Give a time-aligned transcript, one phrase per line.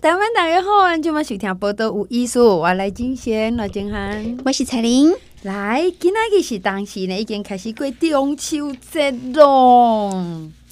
[0.00, 5.12] 台湾大家好，今晚收听报道有意思，我来金贤，我金汉，我是彩玲。
[5.42, 10.12] 来，今仔日是当时呢，已经开始过中秋节咯，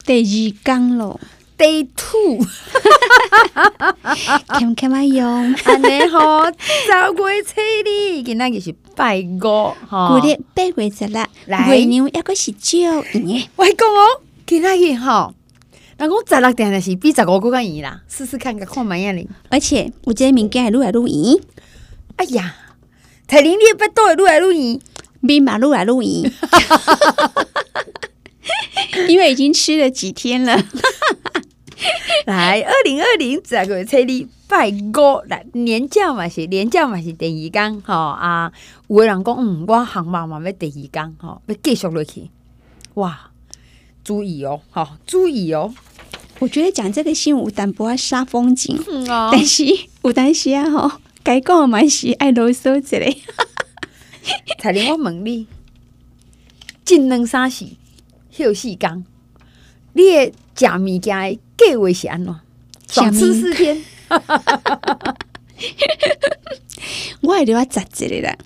[0.04, 1.18] 第二天咯
[1.56, 2.45] ，Day Two，
[4.46, 5.27] 看看嘛用，
[5.64, 6.50] 安尼好，
[6.88, 12.79] 早过彩哩，今仔日是拜五，哈，过了八月十六，月娘一个是照
[13.14, 15.32] 应，我讲哦，今仔日哈。
[15.96, 19.28] 那我十六点的是比十五个更远啦，试试看个看蛮样哩。
[19.48, 21.41] 而且我这物件还愈来愈远。
[22.16, 22.55] 哎呀，
[23.28, 24.80] 彩玲你不都会愈来愈远，
[25.27, 26.33] 比嘛愈来愈远。
[29.09, 30.62] 因为已经吃了几天了。
[32.27, 38.52] 来，二零二零十个月初哩拜五来年假嘛是年假嘛是第二天吼啊，
[38.88, 42.30] 有的人讲嗯，我行嘛嘛要第二天吼要继续落去，
[42.95, 43.30] 哇。
[44.04, 45.74] 注意哦，好，注意哦。
[46.40, 49.64] 我觉得讲这个新闻，但不要杀风景，嗯哦、但是
[50.02, 52.98] 有当时啊，吼，该讲嘛是爱啰嗦一下。
[54.58, 55.46] 彩玲，我问你，
[56.84, 57.66] 近两三时
[58.30, 59.05] 休四工，
[59.94, 62.34] 你的食物件的计划是安怎？
[62.89, 63.83] 爽吃四天？
[67.22, 68.36] 我也留要杂志的啦。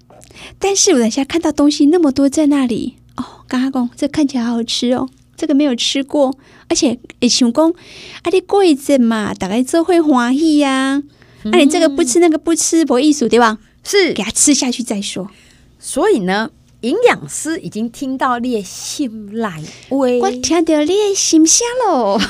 [0.59, 5.09] 但是我等下看到东西那么多在那里，哦，刚刚讲这看起来好好吃哦。
[5.39, 6.36] 这个没有吃过，
[6.69, 11.03] 而且也想讲，啊，你过一阵嘛，大概做会欢喜呀、啊。
[11.44, 13.59] 嗯、啊，你这个不吃，那个不吃，不意思对吧？
[13.84, 15.31] 是，给他吃下去再说。
[15.78, 16.50] 所以呢，
[16.81, 22.20] 营养师已经听到你的心来喂，我听到你的心声喽。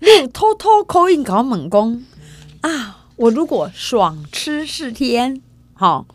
[0.00, 2.04] 你有偷偷口音搞猛攻
[2.62, 3.04] 啊！
[3.14, 5.40] 我如果爽吃四天，
[5.72, 6.06] 好、哦，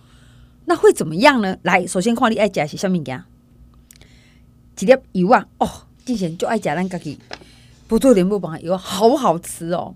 [0.66, 1.58] 那会怎么样呢？
[1.64, 3.26] 来，首先看你爱吃是什么呀？
[4.86, 5.46] 一粒油啊！
[5.60, 5.70] 哦，
[6.06, 7.18] 之前就爱食咱家己
[7.88, 9.94] 不做莲雾棒油，好好吃哦。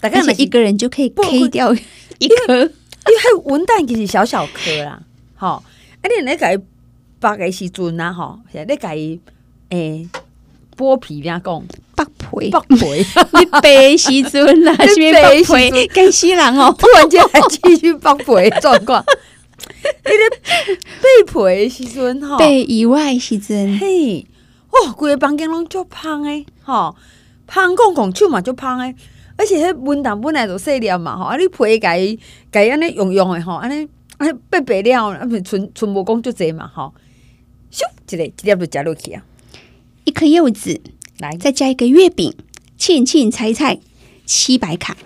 [0.00, 1.72] 大概一个人就可以 K 掉
[2.18, 5.02] 一颗，因为还有文旦其实小小颗啦。
[5.36, 5.62] 吼、哦，
[6.02, 6.62] 哎，你那个
[7.20, 8.88] 剥的时阵啊，哈，现在那个
[9.70, 10.08] 诶
[10.76, 11.64] 剥皮，人家讲
[11.96, 12.04] 剥
[12.40, 13.06] 皮，剥皮，
[13.40, 16.74] 你白时阵啦， 是剥皮，干死人哦！
[16.78, 19.02] 突然间还继续剥皮状况。
[20.04, 24.26] 你咧被皮时阵吼， 被意外时阵，嘿，
[24.84, 26.94] 哦，规个房间拢足芳诶，吼，
[27.46, 28.94] 芳讲讲手嘛足芳诶，
[29.36, 32.18] 而且迄文档本来就细粒嘛，吼，啊，你皮甲伊
[32.50, 33.88] 甲伊安尼用用诶，吼，安尼
[34.18, 36.92] 安尼白白了，啊，不剩剩无讲足济嘛，吼，
[37.70, 39.22] 咻，一个一粒就食落去啊，
[40.04, 40.80] 一颗柚子，
[41.18, 41.36] 来。
[41.36, 42.34] 再加一个月饼，
[42.76, 43.78] 庆庆菜菜
[44.24, 44.96] 七百卡，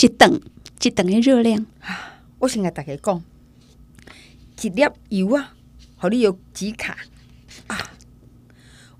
[0.00, 0.40] 一顿
[0.82, 1.66] 一顿诶热量。
[1.80, 3.22] 啊，我先甲大家讲。
[4.62, 5.52] 一粒油啊，
[5.98, 6.94] 互，你有几卡？
[6.94, 6.98] 啊？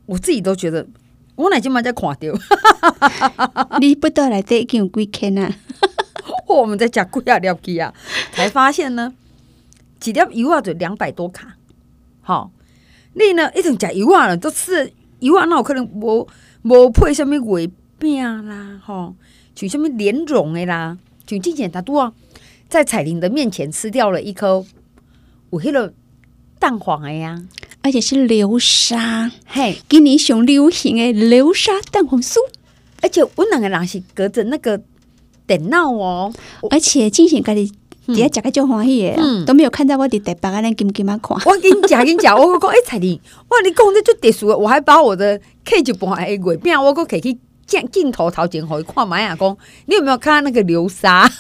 [0.07, 0.87] 我自己都觉得，
[1.35, 5.53] 我哪今嘛在看到， 你不到来这已经有几克啊？
[6.49, 7.93] 我们在讲几啊粒去啊，
[8.33, 9.13] 才发现呢，
[10.05, 11.57] 一粒油啊就两百多卡。
[12.23, 12.51] 好，
[13.15, 16.27] 你呢一种食油啊了，都吃油啊，那有可能无
[16.63, 19.15] 无配什么月饼啦，吼，
[19.55, 20.97] 就什么莲蓉的啦，
[21.27, 22.13] 就之前他都啊，
[22.69, 24.65] 在彩玲的面前吃掉了一颗。
[25.51, 25.93] 有迄个
[26.59, 27.43] 蛋黄的呀，
[27.83, 32.37] 而且是流沙，嘿，今年上流行的流沙蛋黄酥，
[33.03, 34.81] 而且我两个人是隔着那个
[35.47, 36.33] 电脑哦，
[36.71, 37.71] 而且进行家里
[38.07, 49.57] 底下食个就欢喜的，嗯，都没有看到我的台北那金金马看，我跟你讲，跟你讲，我讲哎彩玲，哇，你讲的就特殊，我还把我的 K 就半个月饼，我讲可以镜镜头头前可以看买啊，讲
[49.87, 51.31] 你有没有看到那个流沙？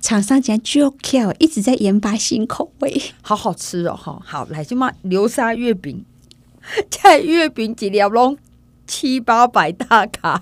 [0.00, 3.96] 厂商讲就 kill 一直在研发新口味，好好吃哦！
[3.96, 6.04] 哈，好来就嘛流沙月饼，
[6.90, 8.36] 在月饼一粒拢
[8.86, 10.40] 七八百大卡，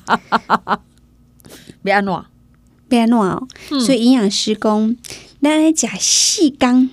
[1.82, 2.25] 别安怎，
[2.88, 3.47] 别安怎哦。
[3.70, 4.97] 嗯、所以营养师讲，
[5.41, 6.91] 咱来讲细钢。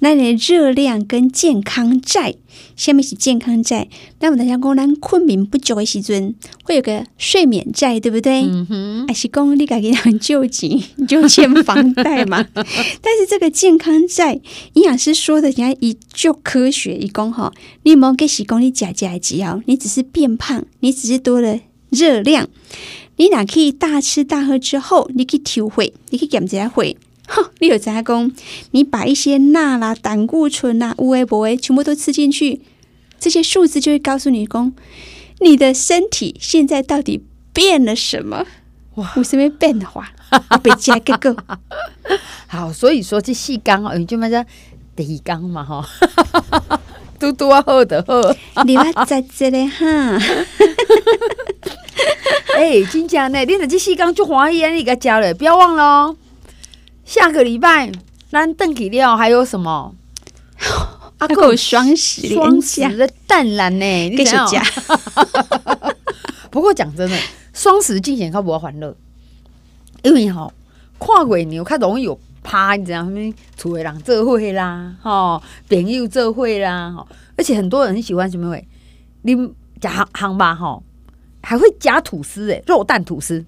[0.00, 2.34] 那你的热量跟健康债，
[2.74, 3.88] 下面是健康债。
[4.18, 6.34] 那我们等下讲，咱困眠不足的时阵，
[6.64, 8.42] 会有个睡眠债，对不对？
[8.42, 9.06] 嗯哼。
[9.08, 12.42] 还是讲你家己很救急，就欠房贷嘛。
[12.54, 14.40] 但是这个健康债，
[14.72, 17.52] 营养师说的，人家一就科学一讲哈，
[17.82, 21.60] 你莫给是讲你假假只哦，你只是变胖，你只是多了
[21.90, 22.48] 热量，
[23.16, 26.96] 你哪可以大吃大喝之后，你可以体会，你可以减下会。
[27.30, 28.32] 哼，你有杂工，
[28.72, 32.60] 你把一些钠啦、胆固醇啦、乌龟博全部都吃进去，
[33.18, 34.72] 这些数字就会告诉你讲，
[35.40, 38.44] 你的身体现在到底变了什么？
[38.96, 40.08] 哇，有什么变化？
[40.62, 41.36] 被加个个。
[42.48, 44.44] 好，所以说这细钢哦，你就嘛叫
[44.96, 45.86] 第一钢嘛哈，
[47.18, 48.64] 嘟嘟啊，好的好。
[48.64, 49.86] 你要在这里哈。
[52.56, 53.44] 哎，真正呢？
[53.44, 56.16] 你那这细缸就欢喜，你给加了，不要忘了哦。
[57.10, 57.90] 下个礼拜
[58.30, 59.92] 咱邓启料还有什么？
[61.18, 64.08] 阿狗双十双十的淡蓝呢？
[64.10, 64.62] 你想加？
[66.52, 67.18] 不过讲真的，
[67.52, 68.94] 双十进前较无欢乐，
[70.04, 70.52] 因为吼
[70.98, 73.34] 跨过年较容易有趴，你知道吗？
[73.56, 78.56] 厝的人做伙啦，吼朋友做伙啦，吼，而且很多人很喜欢什么？
[79.22, 79.34] 你
[79.80, 80.84] 夹行行吧，吼。
[81.42, 83.44] 还会夹吐司诶，肉蛋吐司，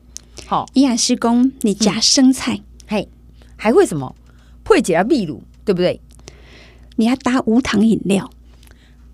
[0.46, 2.58] 好营养师公，你夹生菜，
[3.62, 4.12] 还会什么？
[4.64, 6.00] 配加秘鲁，对不对？
[6.96, 8.28] 你还搭无糖饮料，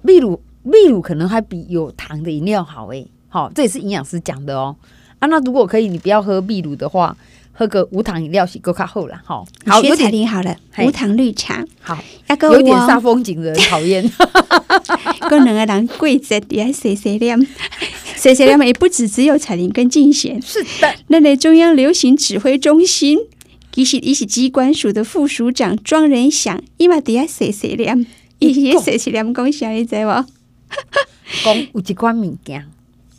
[0.01, 4.75] 秘鲁秘鲁可能还比有糖的饮料好诶，好，这也是营养师讲的哦。
[5.19, 7.15] 啊，那如果可以，你不要喝秘鲁的话，
[7.53, 11.99] 喝个无糖饮料是够卡后了，好，好，有点好了，无糖绿茶，好，
[12.51, 14.11] 有点煞风景的人讨厌，
[15.29, 17.39] 跟两个人跪着底下碎碎念。
[18.17, 20.95] 谢谢两位，不止只有彩玲跟静贤，是的。
[21.09, 23.19] 那在中央流行指挥中心，
[23.79, 28.05] 一是伊是机关署的副署长庄仁祥，伊嘛底下谢谢两，
[28.41, 30.09] 伊是谢谢两公下，你知无？
[31.45, 32.69] 讲有一款物件，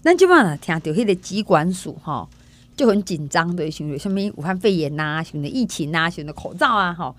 [0.02, 2.28] 咱即摆若听到迄个机关署吼，
[2.76, 7.16] 就很紧张的，想着什么武汉肺炎呐、啊，想着疫情呐、啊，想着口罩啊，吼，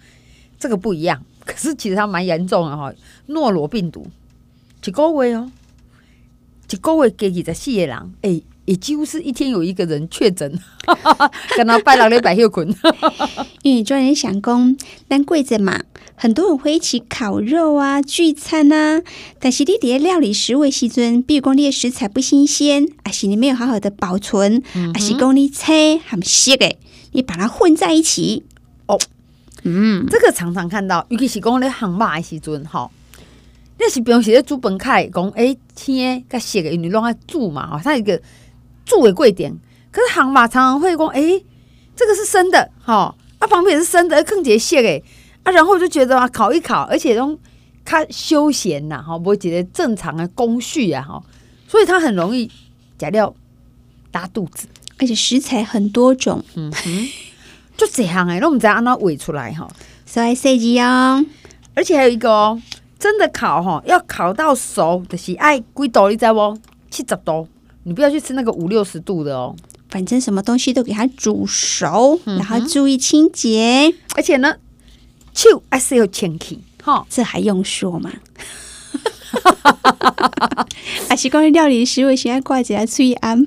[0.58, 1.24] 这个不一样。
[1.46, 2.92] 可是其实它蛮严重的吼，
[3.28, 4.06] 诺罗病毒，
[4.84, 5.50] 一个月哦。
[6.70, 10.48] 一个月加二十四个人，哎、欸，也几乎是一天有一个人确诊，
[11.58, 12.72] 跟他拜六礼拜休困。
[13.62, 14.76] 因为专人想讲，
[15.08, 15.82] 咱过节嘛，
[16.14, 19.02] 很多人会一起烤肉啊、聚餐啊。
[19.40, 26.76] 但是你伫料理食物时阵，比如讲你的食材不新鲜，还是你没有好好的保存，还、嗯、是讲你菜很湿的，
[27.10, 28.44] 你把它混在一起。
[28.86, 28.96] 哦，
[29.64, 32.88] 嗯，这个常常看到，尤其是讲你烘肉的时阵，哈。
[33.82, 38.20] 那是平时咧煮饭开讲，哎，天个写个因为拢爱煮嘛，哈，它一个
[38.90, 39.56] 煮的贵点。
[39.92, 41.44] 可是行吧，常常会讲，哎、欸，
[41.96, 45.02] 这个是生的，哈，啊，旁边也是生的，更节蟹诶，
[45.44, 47.38] 啊，然后我就觉得啊，烤一烤，而且拢
[47.84, 51.22] 较休闲呐，哈，不会觉得正常的工序啊，哈，
[51.66, 52.50] 所以它很容易
[52.98, 53.34] 假料
[54.12, 57.08] 拉肚子，而且食材很多种，嗯哼，
[57.76, 59.68] 就这样诶，那我们再按它煨出来哈，
[60.06, 61.24] 所以设计哦，
[61.74, 62.60] 而且还有一个哦。
[63.00, 66.54] 真的烤哈，要烤到熟的，就是爱几度，你知不？
[66.90, 67.48] 七十度，
[67.84, 69.54] 你不要去吃那个五六十度的哦。
[69.88, 74.56] 反正什么东西都给它煮熟，嗯、然后注意清洁，而且呢，
[75.34, 77.04] 手还是要清气哈。
[77.10, 78.12] 这还用说吗？
[81.08, 83.44] 啊是关于料理食物，现在挂起来注意安。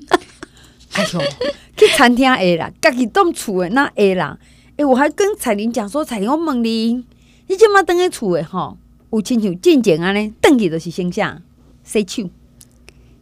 [0.92, 1.22] 哎呦，
[1.78, 4.38] 去餐厅会啦，家己动厝的那会啦。
[4.72, 7.04] 哎、欸，我还跟彩玲讲说，彩玲我问你，
[7.48, 8.78] 你怎么等在厝的吼？
[9.12, 11.42] 有亲像进前安尼，登去都是先下
[11.84, 12.30] 洗手。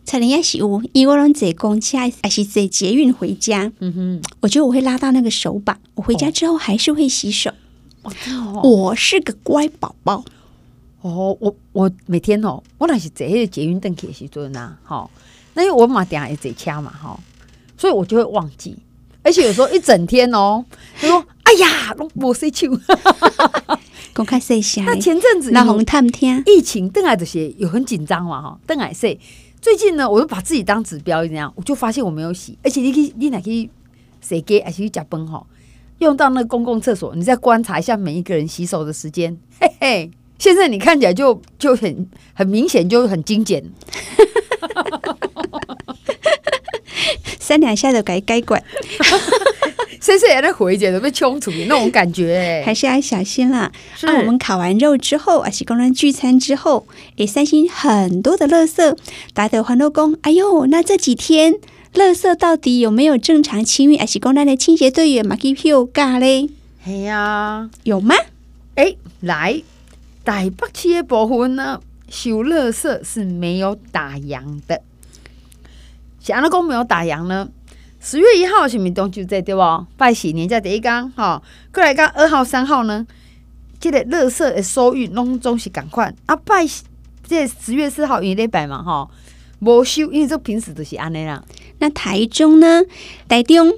[0.03, 3.71] 彩玲也是有，因为我拢坐公车还是坐捷运回家。
[3.79, 7.51] 嗯哼，我觉得我会拉到那个手把，我回家之后还是会洗手。
[8.03, 10.25] 哦，我是个乖宝宝。
[11.01, 15.09] 哦，我我每天哦，我那是坐迄个捷运登记的时阵呐，哈，
[15.53, 17.19] 那因为我嘛定也坐车嘛，哈，
[17.77, 18.75] 所以我就会忘记，
[19.23, 20.63] 而且有时候一整天哦，
[20.99, 22.67] 他说：“哎呀，拢无洗手。”
[24.13, 28.59] 公开说一下，那前阵子那红探天疫情，邓来这些有很紧张嘛哈。
[28.67, 29.17] 邓来说，
[29.61, 33.69] 最近呢，我就把自己当指标，一样我就发现我没有洗，而且你可以，你哪可以
[34.19, 35.45] 谁给，还是去加崩哈？
[35.99, 40.11] 用到那公共厕所，你再观察一下每一个人洗手的时间， 嘿嘿。
[40.39, 43.63] 现在你看起来就就很很明显，就很精简，
[47.39, 48.59] 三两下就改改管。
[49.99, 53.71] 先生也在回解，都被冲突那种感觉、 欸，还是要小心啦。
[54.03, 58.97] 那、啊、我们烤完肉之后，而且公人聚餐之后，也散心很多的垃圾。
[59.33, 61.55] 大家环都讲，哎呦，那这几天
[61.93, 63.99] 垃圾到底有没有正常清运？
[63.99, 66.49] 而且公人的清洁队员马基票嘎嘞？
[66.85, 68.15] 哎呀，有吗？
[68.75, 69.61] 哎、欸，来，
[70.23, 74.81] 台北市的部分呢，收垃圾是没有打烊的。
[76.19, 77.49] 想要讲没有打烊呢？
[78.03, 79.61] 十月一号是毋是中秋节对不？
[79.95, 81.39] 拜喜年假第一天哈，
[81.71, 83.05] 过来讲二号、三号呢，
[83.79, 86.35] 这个垃圾的收运拢总是赶快啊！
[86.35, 86.65] 拜
[87.27, 89.07] 这十月四号因为礼拜嘛哈，
[89.59, 91.43] 无收，因为这平时都是安尼啦。
[91.77, 92.81] 那台中呢？
[93.27, 93.71] 台中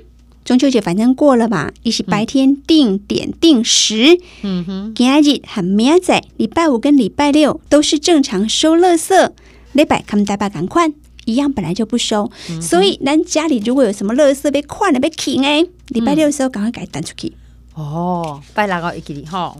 [0.45, 4.17] 中秋节反正过了嘛，也是白天定点定时。
[4.41, 9.31] 嗯哼，今日和明仔，礼拜五跟礼拜六都是正常收垃圾，
[9.73, 10.93] 礼拜他们大把赶快。
[11.25, 17.33] 一样本来就不收，嗯、所以咱家里如果有什么垃圾被换了被停哎，礼拜六的时候赶快给它带出去。
[17.75, 19.55] 哦，拜六个一起哈，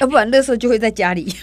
[0.00, 1.32] 要不然垃圾就会在家里。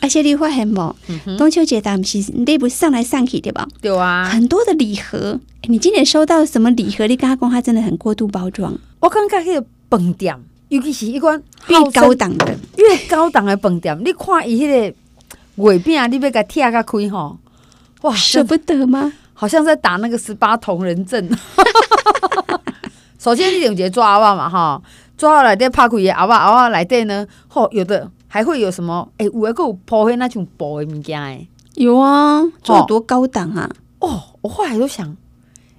[0.00, 0.94] 而且你发现无，
[1.36, 3.66] 中秋节当时礼物上来上去对吧？
[3.80, 5.40] 对啊，很多的礼盒。
[5.62, 7.06] 你今年收到什么礼盒？
[7.06, 8.74] 你跟他讲，他真的很过度包装。
[9.00, 10.34] 我感觉那个饭店，
[10.68, 17.36] 尤其是一款越高档的，越高档的饭店，你看伊迄个月饼，你要甲拆开开吼，
[18.02, 19.12] 哇，舍不得吗？
[19.34, 21.28] 好像在打那个十八铜人阵。
[23.18, 24.82] 首先，你有一个抓娃娃嘛，哈，
[25.16, 29.08] 抓娃娃内底拍开个娃娃，娃娃内底呢，吼，有的还会有什么？
[29.18, 33.68] 哎、欸，有诶，个有铺迄那种布的物件哎，有啊，这有多高档啊！
[33.98, 35.16] 哦，我后来都想，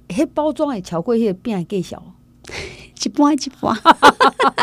[0.09, 2.03] 迄、欸、包装诶，巧贵迄个变介小，
[3.03, 3.77] 一般一般，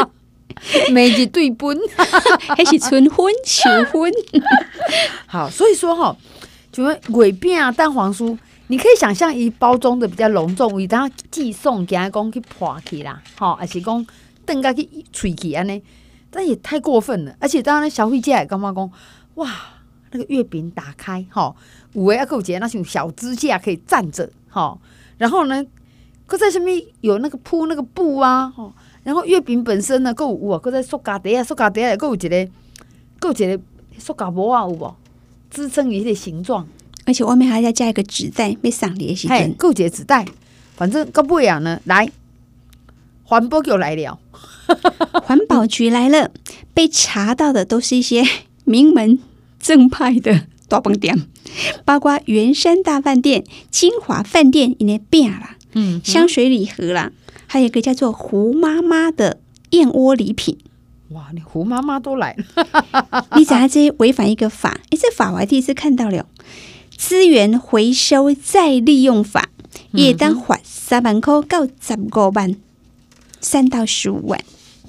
[0.92, 1.78] 每日对分，
[2.56, 4.12] 还是春分、秋分。
[5.26, 6.14] 好，所以说哈，
[6.76, 8.36] 什么月饼啊、蛋黄酥。
[8.66, 14.06] 你可以想象，伊包装的比较隆重，伊当寄送，给他讲去破去啦，吼，还是讲
[14.44, 15.82] 等下去吹去安尼，
[16.30, 17.34] 但也太过分了。
[17.40, 18.90] 而且当然消费者也感觉讲，
[19.36, 19.50] 哇，
[20.10, 21.56] 那个月饼打开，吼，
[21.94, 24.78] 有诶还有一个那种小支架可以站着，吼，
[25.16, 25.64] 然后呢，
[26.26, 32.48] 搁在上面有那个铺那个布啊，吼，然后月饼本身呢，搁有啊，搁在塑胶袋啊，塑胶袋也搁有一个，
[33.18, 33.62] 搁有一个
[33.96, 34.94] 塑胶膜啊，有无
[35.56, 36.68] 支撑于迄个形状。
[37.06, 39.28] 而且外面还要加一个纸袋，被上联系。
[39.28, 40.26] 嘿，够结纸袋，
[40.76, 41.80] 反正够不了呢。
[41.84, 42.10] 来，
[43.22, 44.18] 环保局来了，
[45.24, 46.32] 环保局来了，
[46.74, 48.24] 被查到的都是一些
[48.64, 49.20] 名门
[49.60, 51.26] 正派的大饭店，
[51.84, 57.12] 包括圆山大饭店、金华饭店，以内变啦，嗯，香水礼盒啦，
[57.46, 59.38] 还有一个叫做胡妈妈的
[59.70, 60.58] 燕窝礼品。
[61.10, 64.80] 哇，你胡妈妈都来了，你怎样这些违反一个法？
[64.90, 66.26] 哎，这法我还第一次看到了。
[66.96, 69.48] 资源回收再利用法，
[69.92, 72.56] 也当罚三万块到十五万，
[73.40, 74.42] 三到十五万。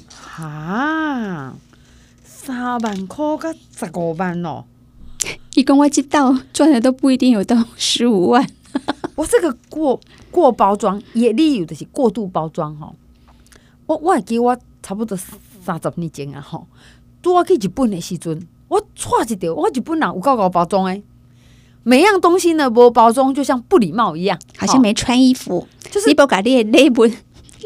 [0.09, 1.53] 哈，
[2.23, 4.63] 三万块到十五万哦！
[5.53, 8.47] 一共我知道赚的都不一定有到十五万。
[9.15, 9.99] 我这个过
[10.31, 12.91] 过包装，也例有的是过度包装哈。
[13.85, 15.17] 我我还记我差不多
[15.67, 16.65] 三十年前啊哈，
[17.21, 21.03] 多去日本的时阵，我错一条，我日本人有够搞包装诶。
[21.83, 25.67] 每样东西呢，无包装就像不礼貌一样，好像没穿衣服。
[25.91, 27.05] 就是你不把你的礼物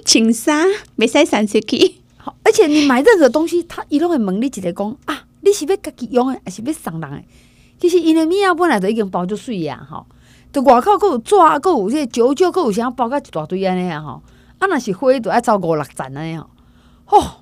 [0.04, 1.96] 穿衫，没塞上出去。
[2.18, 7.24] 好，而且你买任何东西，他一定会问你一个讲啊，你是要家己用的，还是要送人的？
[7.80, 10.04] 其实因的物啊本来就已经包就水呀，哈。
[10.52, 14.24] 就外口够有纸，够有些九九，够有啥包甲一大堆安尼啊，吼。
[14.58, 16.48] 啊，若是花都要照五六层安尼哦。
[17.08, 17.41] 哦，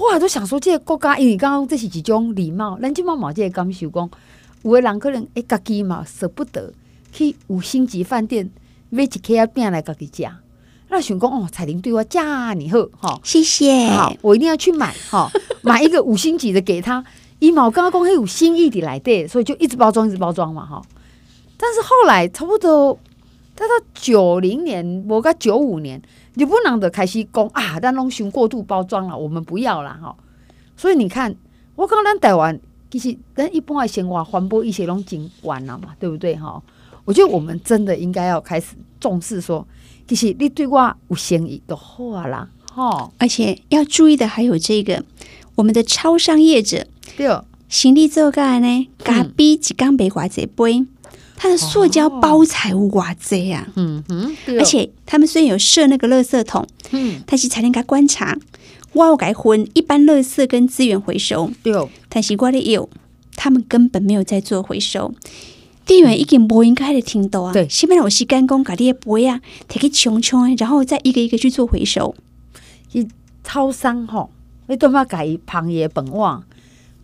[0.00, 4.10] 我都想说，这个国家因为刚刚这是一种礼貌，咱即马嘛这个感受讲。
[4.62, 6.72] 有的人可能哎，家己嘛舍不得
[7.12, 8.50] 去五星级饭店
[8.88, 10.26] 买一颗饼来家己吃。
[10.88, 12.54] 那想讲哦，彩玲对我这么
[12.98, 15.30] 好哈，谢谢，好，我一定要去买哈，
[15.62, 17.04] 买一个五星级的给他。
[17.38, 20.82] 伊嘛，我刚刚讲有心意的来对，所以就一直包装，一直包装嘛哈。
[21.56, 22.98] 但是后来差不多，
[23.56, 26.02] 他到九零年，我个九五年，
[26.40, 30.16] 日本人就开始讲啊，咱拢想过度包装了，我们不要了哈。
[30.74, 31.36] 所以你看，
[31.76, 32.58] 我讲咱台湾。
[32.90, 36.60] 其实，咱一般的生活环保一些拢真完了嘛，对不对哈？
[37.04, 39.64] 我觉得我们真的应该要开始重视说，
[40.08, 43.12] 其实你对我有生意就好啦，哈。
[43.18, 45.04] 而且要注意的还有这个，
[45.56, 46.86] 我们的超商业者，
[47.18, 47.28] 对，
[47.68, 50.86] 行李做干呢，咖啡一缸杯挂这杯，
[51.42, 58.36] 它的塑胶包材有挂这样，嗯嗯，而且他们虽然有设那个垃圾桶，嗯，但是才能够观察。
[58.92, 61.72] 我有改分一般垃圾跟资源回收，对，
[62.10, 62.90] 但是我的有，
[63.36, 65.14] 他们根本没有在做回收。
[65.86, 72.14] 店员已经不应该的听到啊，对，下面我是干工，把这些杯啊，提去冲冲，然后再一个一个去做回收。
[72.92, 73.08] 一
[73.42, 74.28] 超商吼，
[74.66, 76.44] 你都要改行业本望，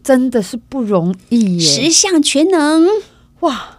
[0.04, 1.60] 真的是不容易耶。
[1.64, 2.86] 十项全能
[3.40, 3.75] 哇！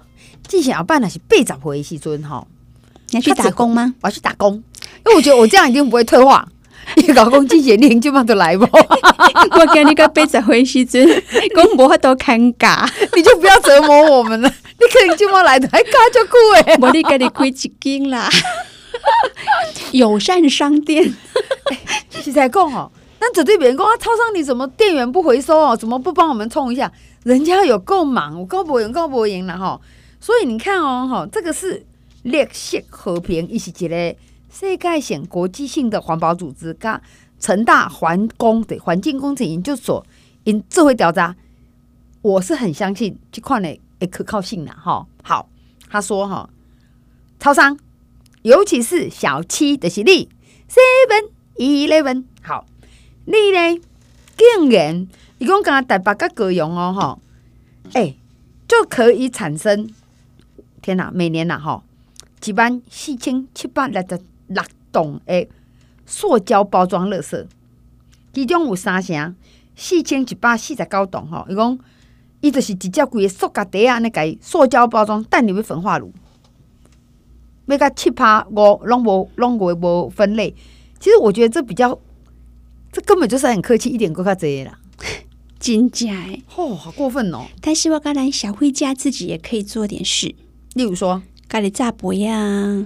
[0.47, 2.47] 之前阿爸那是八十岁时尊吼，
[3.11, 3.93] 你要去打工吗？
[4.01, 6.47] 我要去打工，因为我觉得我这样一定不会退化。
[6.95, 8.63] 你搞公鸡眼，你就嘛都来不？
[9.59, 11.05] 我跟你个背着回时阵，
[11.53, 14.49] 公婆都尴尬，你就不要折磨我们了。
[14.79, 16.77] 你可能就嘛来的，还尬就酷诶。
[16.79, 18.29] 我你给你亏一斤啦。
[19.91, 21.13] 友善商店，
[22.09, 22.89] 实在讲哦，
[23.19, 25.75] 那只对别人讲啊，超商你怎么店员不回收哦？
[25.75, 26.89] 怎么不帮我们冲一下？
[27.23, 29.77] 人家有够忙，我够不赢，够不赢了哈。
[30.27, 31.85] 所以你看哦，哈，这个是
[32.23, 34.13] 绿色和平，一起起来。
[34.51, 37.01] 世界性、国际性的环保组织，加
[37.39, 40.05] 成大环工的环境工程研究所，
[40.43, 41.33] 因这回调查，
[42.21, 43.69] 我是很相信这块的
[43.99, 45.07] 诶可靠性的哈。
[45.23, 45.47] 好，
[45.89, 46.49] 他说哈，
[47.39, 47.79] 超商，
[48.41, 50.27] 尤其是小七的是你
[50.67, 52.65] seven eleven，好，
[53.23, 53.81] 你呢
[54.35, 55.07] 竟然
[55.37, 57.19] 一共跟他台北个高雄哦哈，
[57.93, 58.15] 哎，
[58.67, 59.89] 就可以产生，
[60.87, 61.83] 天哪，每年呐哈，
[62.45, 64.17] 一万四千七百六十
[64.47, 65.45] 六吨的
[66.05, 67.45] 塑胶包装垃圾，
[68.31, 69.35] 其中有三成
[69.75, 71.79] 四千一百四十九吨吼，伊讲
[72.39, 76.09] 伊就是直接规个塑胶袋啊，那个塑胶包装带入去焚化炉，
[77.65, 80.55] 要甲七趴五拢无拢无无分类。
[81.01, 81.99] 其实我觉得这比较，
[82.93, 84.79] 这根本就是很客气一点，够卡这啦。
[85.59, 87.47] 真假哎，哦，好过分哦！
[87.59, 90.33] 但是我刚才小慧家自己也可以做点事，
[90.77, 91.19] 例如说，
[91.49, 92.85] 家里炸不呀，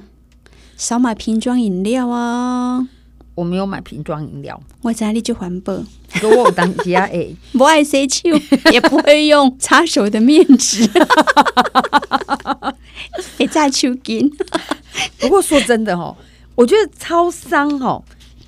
[0.77, 2.87] 少买瓶装饮料啊。
[3.35, 5.73] 我没有买瓶装饮料，我知道你就环保，
[6.21, 8.29] 给我有当家哎， 不爱洗手，
[8.71, 10.89] 也不会用 擦手的面纸，
[13.35, 14.31] 别再抽筋。
[15.19, 16.15] 不过说真的哦，
[16.55, 18.01] 我觉得超商哦，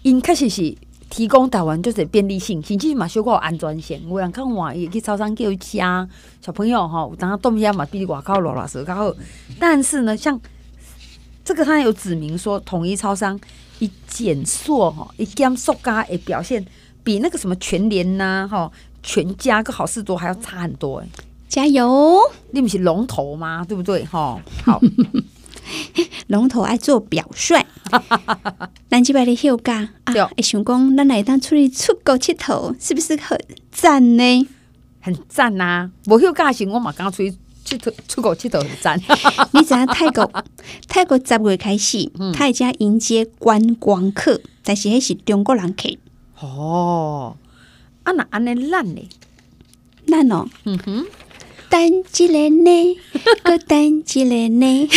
[0.03, 0.73] 应该是是。
[1.13, 4.01] 提供台湾就是便利性，甚至嘛修过安全性。
[4.09, 5.77] 有人看我也去超商叫吃，
[6.41, 9.13] 小朋友哈，当他冻虾嘛比外口老老实较好。
[9.59, 10.41] 但是呢，像
[11.45, 13.39] 这个他有指明说，统一超商
[13.77, 16.65] 一减速哈，一减塑胶的表现，
[17.03, 18.71] 比那个什么全联呐哈、
[19.03, 21.07] 全家跟好事多还要差很多诶。
[21.47, 22.17] 加油！
[22.49, 23.63] 你不是龙头吗？
[23.63, 24.41] 对不对哈？
[24.65, 24.81] 好。
[26.27, 27.55] 龙头爱做表率，
[28.89, 33.39] 咱这边的休假啊，会想讲咱来当出去出国佚佗，是不是很
[33.71, 34.47] 赞呢？
[35.01, 35.91] 很赞呐、啊！
[36.07, 37.31] 无休假时，我嘛刚出去
[37.65, 38.99] 佚佗，出国佚佗很赞。
[39.51, 40.43] 你知影泰国？
[40.87, 45.89] 泰国十月开始，他已经迎接观光客，但是迄是中国人客。
[46.39, 47.35] 哦，
[48.03, 49.09] 啊那安尼烂呢？
[50.07, 51.05] 烂哦，嗯哼。
[51.73, 52.97] 等一个呢，
[53.41, 54.89] 个等一个呢。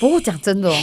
[0.00, 0.74] 不过讲真的哦，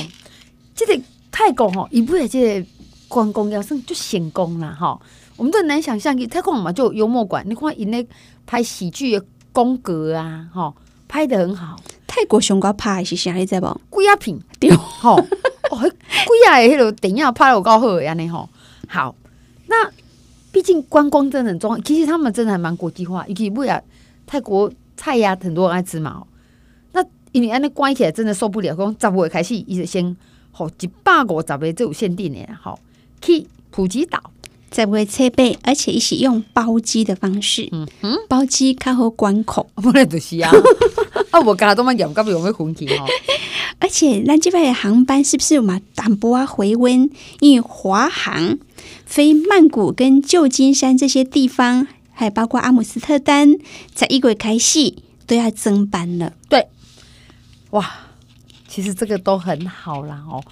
[0.74, 0.98] 这个
[1.30, 2.68] 泰国哈，一部也这个
[3.10, 4.98] 观光要算就成功了哈。
[5.36, 8.08] 我们都很难想象，泰国嘛就有幽默馆，你看因那
[8.46, 10.74] 拍喜剧的风格啊，哈，
[11.10, 11.76] 拍的很好。
[12.08, 13.34] 泰国上高拍的是啥？
[13.34, 13.82] 你知不？
[13.90, 15.12] 鬼啊片对哈，
[15.70, 18.48] 哦，鬼啊的那个电影拍得有够好的，安尼吼。
[18.88, 19.14] 好，
[19.68, 19.92] 那
[20.54, 23.82] 毕竟观光真的很重要，其实他们真的还蛮国际化，尤其不啊
[24.26, 24.72] 泰国。
[25.02, 26.22] 菜呀，很多人爱吃嘛。
[26.92, 28.76] 那因为安尼关起来真的受不了。
[28.76, 30.16] 讲十月开始，伊就先
[30.52, 32.78] 好一百五十个就有限定的，好
[33.20, 34.22] 去普吉岛，
[34.72, 37.68] 十月七八，而且一起用包机的方式。
[37.72, 40.52] 嗯哼，包机较好关口， 不然就是啊。
[41.32, 43.04] 啊，我刚才都蛮讲，刚才有没有分歧哈？
[43.80, 47.10] 而且咱这边的航班是不是有嘛淡薄啊回温？
[47.40, 48.60] 因为华航
[49.06, 51.88] 飞曼谷跟旧金山这些地方。
[52.22, 53.58] 还包括阿姆斯特丹，
[53.96, 54.94] 在一月开始
[55.26, 56.32] 都要增班了。
[56.48, 56.68] 对，
[57.72, 57.84] 哇，
[58.68, 60.44] 其实这个都很好啦哦。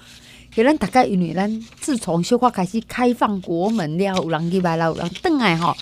[0.49, 5.77] 给咱大概因为咱自从小可开始开放国门了，有人去买了，有人等来哈。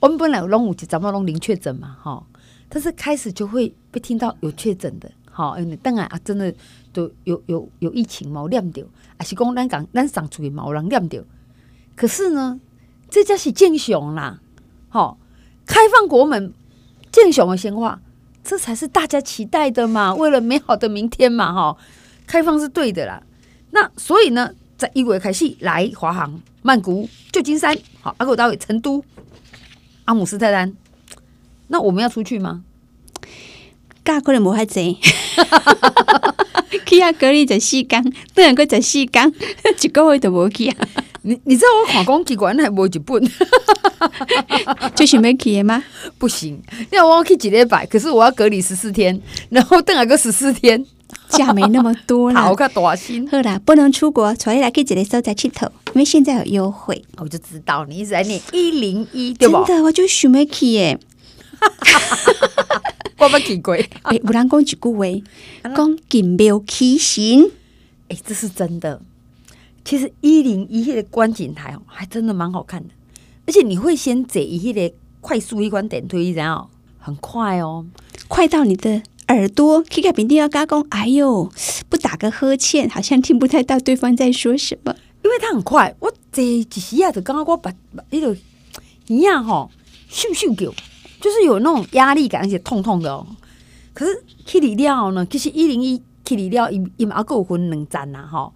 [0.00, 2.26] 我们本来拢有一阵嘛拢零确诊嘛哈，
[2.68, 6.52] 但是开始就会被听到有确诊的，哈，因为等来啊，真的
[6.92, 8.82] 都有有有疫情嘛，有念到，
[9.16, 11.20] 还是讲咱讲咱上出去嘛，有人念到。
[11.94, 12.58] 可是呢，
[13.08, 14.40] 这才是正常啦。
[14.92, 15.16] 好，
[15.64, 16.52] 开放国门，
[17.10, 17.98] 正常的鲜花，
[18.44, 20.14] 这才是大家期待的嘛。
[20.14, 21.78] 为了美好的明天嘛，哈，
[22.26, 23.22] 开放是对的啦。
[23.70, 29.02] 那所以呢，在一月开始来华航、曼谷、旧金山，好，阿狗大伟、成都、
[30.04, 30.76] 阿姆斯特丹，
[31.68, 32.62] 那我们要出去吗？
[34.04, 34.98] 噶可能无遐济，
[36.84, 39.32] 去啊隔离十四天，等下搁十四天，
[39.80, 40.76] 一个月都无去啊。
[41.24, 43.22] 你你知道我看讲机关还无一本，
[44.94, 45.82] 就是没去的吗？
[46.18, 50.84] 不行，因为我要去几礼拜，可是我要隔离十四天，然后等下个十四天，
[51.28, 52.42] 假没那么多啦。
[52.46, 57.04] 好个大心，好啦，不能出国，所以来去这里收在佚佗，因为现在有优惠。
[57.18, 59.64] 我就知道你一直在念一零一，对吧？
[59.64, 60.98] 真的，我就想没去耶。
[63.18, 63.74] 我没去过。
[63.74, 65.06] 哎，有人讲一句话，
[65.76, 67.48] 讲金庙起神，
[68.08, 69.00] 哎，这是真的。
[69.84, 72.90] 其实一零一的观景台哦，还真的蛮好看的，
[73.46, 76.68] 而且你会先坐一个快速一关电梯，然后
[76.98, 77.84] 很快哦，
[78.28, 80.86] 快到你的耳朵，可以看屏定要加工。
[80.90, 81.50] 哎呦，
[81.88, 85.94] 不打个呵欠，好像听不太到对方在说什么，因为它很快。
[85.98, 88.36] 我这一时啊，就刚刚我把把那个
[89.08, 89.68] 一样吼，
[90.10, 90.72] 咻咻叫，
[91.20, 93.26] 就是有那种压力感，而且痛痛的哦。
[93.92, 98.52] 可是去里了呢，其实一零一去里了，伊伊嘛还够分两站呐，哈。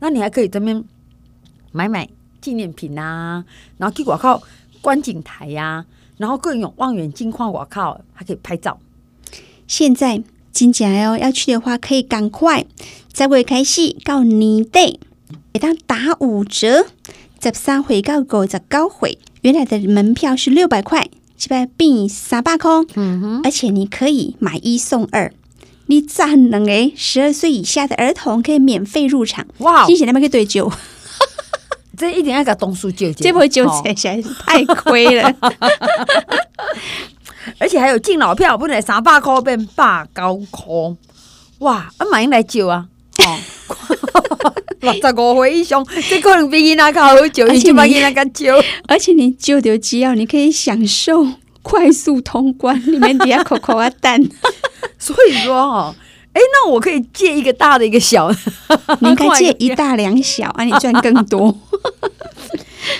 [0.00, 0.82] 那你还可以这边
[1.72, 2.08] 买买
[2.40, 3.44] 纪念品啊，
[3.78, 4.42] 然后去外靠
[4.80, 5.86] 观景台呀、啊，
[6.16, 8.78] 然后更有望远镜看外靠，还可以拍照。
[9.66, 12.66] 现在真正哦，要去的话可以赶快，
[13.14, 14.98] 十月开始到年底，
[15.52, 16.86] 给他打五折。
[17.42, 21.08] 十三回到五十九回，原来的门票是六百块，
[21.38, 25.32] 现在变三百块，嗯哼，而且你可以买一送二，
[25.90, 29.44] 你赞两个十二岁以下的儿童可以免费入场。
[29.58, 30.70] 哇，谢谢他们可以对酒，
[31.98, 35.34] 这一定要给董事纠结，这不会纠结实在是太亏了。
[37.58, 40.64] 而且还有敬老票，不能三百块变八九块，
[41.58, 42.86] 哇，啊，马英来救啊！
[43.24, 43.36] 哦，
[44.80, 48.54] 六十五岁以上，这可能比囡仔较好酒，而且比囡仔较救，
[48.86, 51.26] 而且你救掉机要，你可以享受
[51.62, 54.20] 快速通关，里面底下扣扣啊蛋。
[54.98, 55.94] 所以说哈，
[56.32, 58.36] 哎，那我可以借一个大的，一个小的，
[59.00, 61.56] 你可以借一大两小， 啊，你赚更多。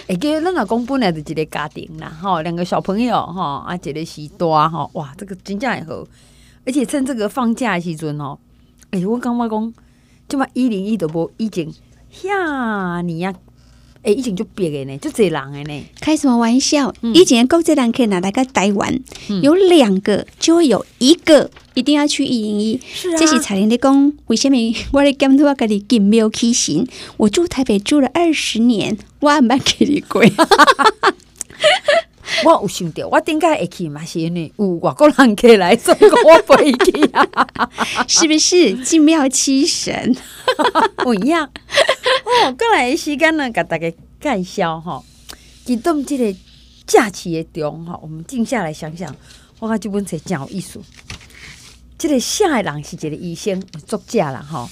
[0.06, 6.06] 哎，给咱老公本来就一个家庭啦，哈，两个小朋友哈，啊，一个是大哈，哇，这个真正也好，
[6.64, 8.38] 而且趁这个放假的时阵哦，
[8.90, 9.72] 哎，我刚刚讲。
[10.28, 11.68] 就嘛一零一都无以前
[12.14, 13.26] 遐尼
[14.02, 15.82] 啊，哎，以前就别个呢，就这人的呢。
[16.00, 16.94] 开什么玩笑？
[17.02, 22.80] 嗯、以前国际人可以拿来个台湾，嗯、有两个就会有一个一定要去一零一。
[22.94, 24.56] 是啊，这是彩玲的讲，为什么
[24.92, 26.86] 我的监督我跟你更没有起心？
[27.16, 30.22] 我住台北住了二十年，我唔捌给你过。
[32.44, 34.04] 我有想到，我顶个会去嘛？
[34.04, 37.26] 是因为有外国人客来，所以我不会去啊，
[38.06, 38.74] 是不是？
[38.84, 40.16] 精妙七神
[40.96, 42.52] 不一样哦。
[42.52, 45.02] 过来的时间呢，甲大家介绍哈。
[45.66, 46.38] 移动这个
[46.86, 49.14] 假期的中吼，我们静下来想想，
[49.58, 50.80] 我看即本册真有意思。
[51.98, 54.68] 这个写的人是一个医生作家啦吼，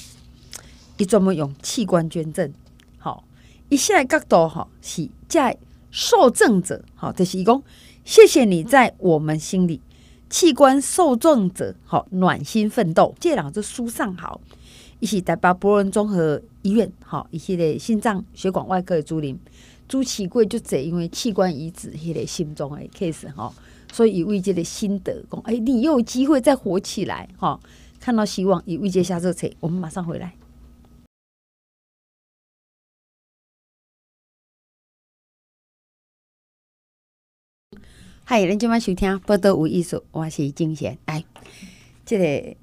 [0.96, 2.52] 伊专门用器官捐赠，
[2.98, 3.22] 吼，
[3.68, 5.56] 伊写的角度吼是在。
[5.90, 7.62] 受赠者，好，这是一公，
[8.04, 9.80] 谢谢你在我们心里。
[10.30, 13.14] 器官受赠者，好，暖心奋斗。
[13.18, 14.40] 这两只书上好，
[15.00, 19.38] 一起台北博文综合医院，好，一系列心脏血管外科的主任
[19.88, 23.50] 朱启贵就这因为器官移植，一个心中的 case 哈，
[23.90, 27.58] 所以为这个心得讲，哎，你又有机会再活起来，哈，
[27.98, 30.34] 看到希望，以为接下这车，我们马上回来。
[38.30, 40.98] 嗨，恁今晚收听《报道有艺术》，我是金贤。
[41.06, 41.24] 哎，
[42.04, 42.56] 这个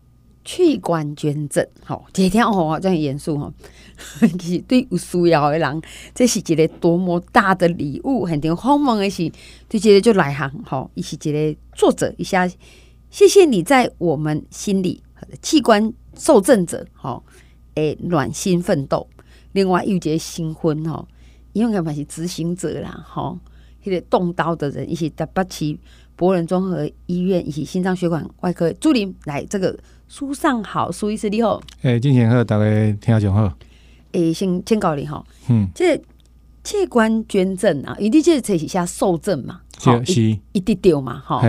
[0.44, 3.52] 器官捐赠，吼，这天哦，这样严肃吼，
[4.38, 5.82] 其实对有需要的人，
[6.14, 8.28] 这是一个多么大的礼物。
[8.28, 9.32] 很多访问的是，
[9.68, 12.48] 对这个就来行，吼，伊是一个作者一下，
[13.10, 15.02] 谢谢你在我们心里，
[15.42, 17.24] 器官受赠者，吼，
[17.74, 19.08] 诶，暖心奋斗。
[19.54, 21.08] 另外有一个新婚，吼，
[21.54, 23.40] 因为嘛是执行者啦，吼。
[23.86, 25.78] 这个动刀的人，一起在北市
[26.16, 32.66] 博仁综合医院，一起心脏血管外科助理来这个书上好，苏医师你好，诶，金贤好，大家
[33.00, 33.56] 听众好，
[34.14, 35.96] 诶，先先告你哈，嗯，这
[36.64, 41.44] 器官捐赠啊，一定就是这是下受赠嘛，好是，一定丢嘛，哈，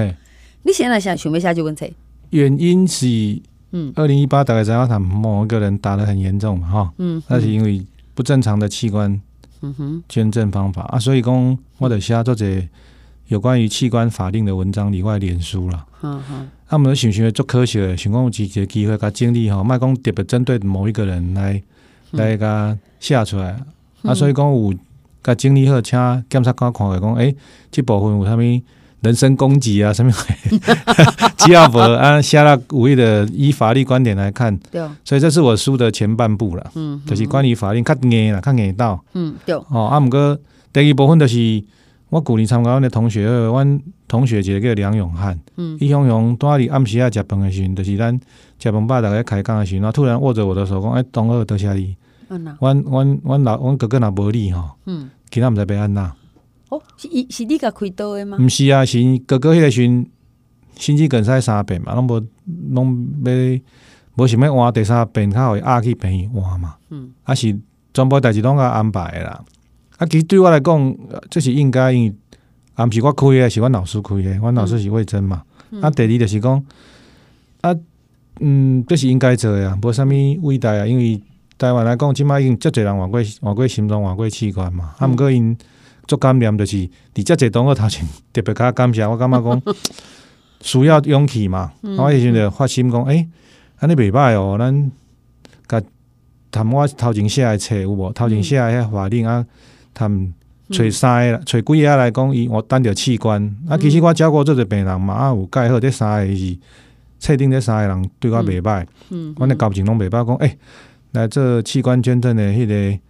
[0.63, 1.95] 你现在想准备下去问谁？
[2.29, 7.83] 原因是，嗯，二零一八大概知道他某一个人打得很严重嘛，哈，嗯，那是因为
[8.15, 9.19] 不正常的器官。
[9.63, 12.45] 嗯哼，捐赠方法啊，所以讲我得写做者
[13.29, 15.87] 有关于器官法令的文章，里外脸书啦。
[16.03, 16.35] 嗯哼，
[16.67, 21.63] 啊，我们想想做科学，想讲有几个机会，甲经历吼，卖讲特别针对某一个人来
[22.13, 23.59] 来甲写出来。
[24.03, 24.75] 啊，所以讲有
[25.23, 27.35] 甲经历好，请检察官看下讲，诶，
[27.71, 28.41] 这部分有啥物？
[29.07, 30.13] 人身攻击啊，什么？
[31.39, 40.37] 只要不啊，写了无意的依法律观点来看，对，所以这是我书的前半部了，嗯，就是关于法律较硬啦，较硬道，嗯，对，哦，啊，毋过
[40.73, 41.63] 第二部分就是
[42.11, 48.21] 我旧年参加阮的同学，阮同学一个叫梁永汉，嗯，伊雄雄当伫暗时啊食饭的时阵，就是咱
[48.59, 51.95] 食饭吧大家开讲的时阵，突然握着我的手讲，哎，同学多谢你，
[52.61, 56.11] 阮阮阮老阮哥哥若无你吼，嗯，其他毋知要安怎。
[56.69, 58.37] 哦，是伊是你甲开刀的吗？
[58.41, 60.05] 毋是啊，是哥哥迄个时
[60.77, 62.21] 心肌梗塞三遍嘛，拢无
[62.71, 63.33] 拢要
[64.17, 66.75] 无想要换第三遍，较互伊压去病院换嘛。
[66.91, 67.57] 嗯，啊是
[67.95, 69.45] 全部代志拢甲安排的啦。
[69.99, 70.97] 啊，其实对我来讲，
[71.31, 72.15] 这是应该，因为
[72.75, 75.45] 啊毋是我开的，是阮老师开的，阮老师是魏征嘛。
[75.71, 76.65] 嗯、啊，第二就是讲
[77.61, 77.75] 啊，
[78.41, 80.09] 嗯，这是应该做的啊，无啥物
[80.43, 81.23] 伟大啊，因为
[81.57, 85.57] 台湾来讲，即摆已经遮侪人换过换过心脏换过器官嘛，啊，毋过因。
[86.07, 86.77] 做感念就是，
[87.15, 89.63] 伫遮济同学头前特别较感谢，我感觉讲
[90.63, 91.73] 需要勇气嘛。
[91.99, 93.29] 我以前就发心讲，诶，
[93.79, 94.93] 安尼袂歹哦，咱
[95.69, 95.83] 甲
[96.51, 98.13] 谈我头前写诶册有无？
[98.13, 99.45] 头前写诶遐法令啊，
[99.93, 100.33] 谈
[100.71, 103.43] 找三个，找几个来讲，伊我等着器官。
[103.69, 106.57] 啊，其实我照顾做者病人嘛，啊有介好，这三个是
[107.19, 108.87] 册顶这三个人对我袂歹。
[109.37, 110.57] 阮诶交情拢袂歹，讲诶，
[111.13, 113.01] 来做器官捐赠诶迄个。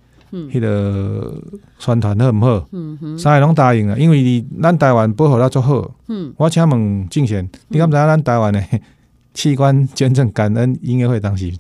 [0.50, 1.42] 迄个
[1.78, 2.68] 宣传好毋好？
[2.72, 5.90] 嗯哼，三个拢答应啊，因为咱台湾保护了足好。
[6.08, 8.62] 嗯，我请问敬贤，你敢知影咱台湾的
[9.34, 11.52] 器官捐赠感恩音乐会当时？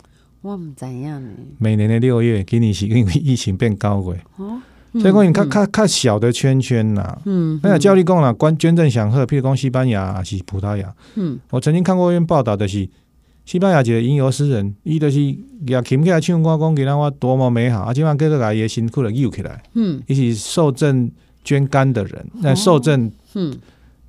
[0.42, 1.30] 我毋知影呢。
[1.58, 4.14] 每年的六月，今年是因为疫情变高过。
[4.36, 4.60] 哦，
[4.92, 7.18] 所以讲你较较较小的圈圈呐。
[7.24, 10.94] 嗯，那教你讲啦，关捐赠祥贺，譬如讲西班牙还是葡萄牙。
[11.16, 12.88] 嗯，我曾经看过一篇报道的是。
[13.46, 21.08] 西班牙一个吟游诗人，伊就是也琴起来唱歌，讲给咱我多么美好，啊，今晚哥哥把伊个辛苦了扭起来，嗯，伊是受赠
[21.44, 23.56] 捐肝的人，那受赠，嗯，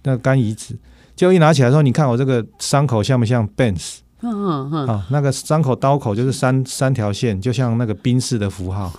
[0.04, 0.76] 那肝移植，
[1.16, 3.98] 就一拿起来说，你看我这个伤口像不像 Benz？
[4.22, 8.92] 嗯嗯嗯，啊，那个伤口刀口就是三三条线，就像那个宾士的符号，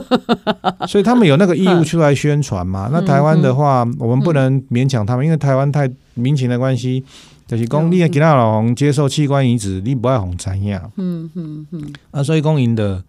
[0.86, 2.90] 所以他们有那个义务出来宣传嘛。
[2.92, 7.02] 那台湾的话，我们不能勉强他们，因为台湾太民情的关系。
[7.46, 10.80] 就是讲，你其他老红接受器官移植，你不爱红知影。
[10.96, 11.92] 嗯嗯嗯。
[12.10, 13.02] 啊，所以讲因的，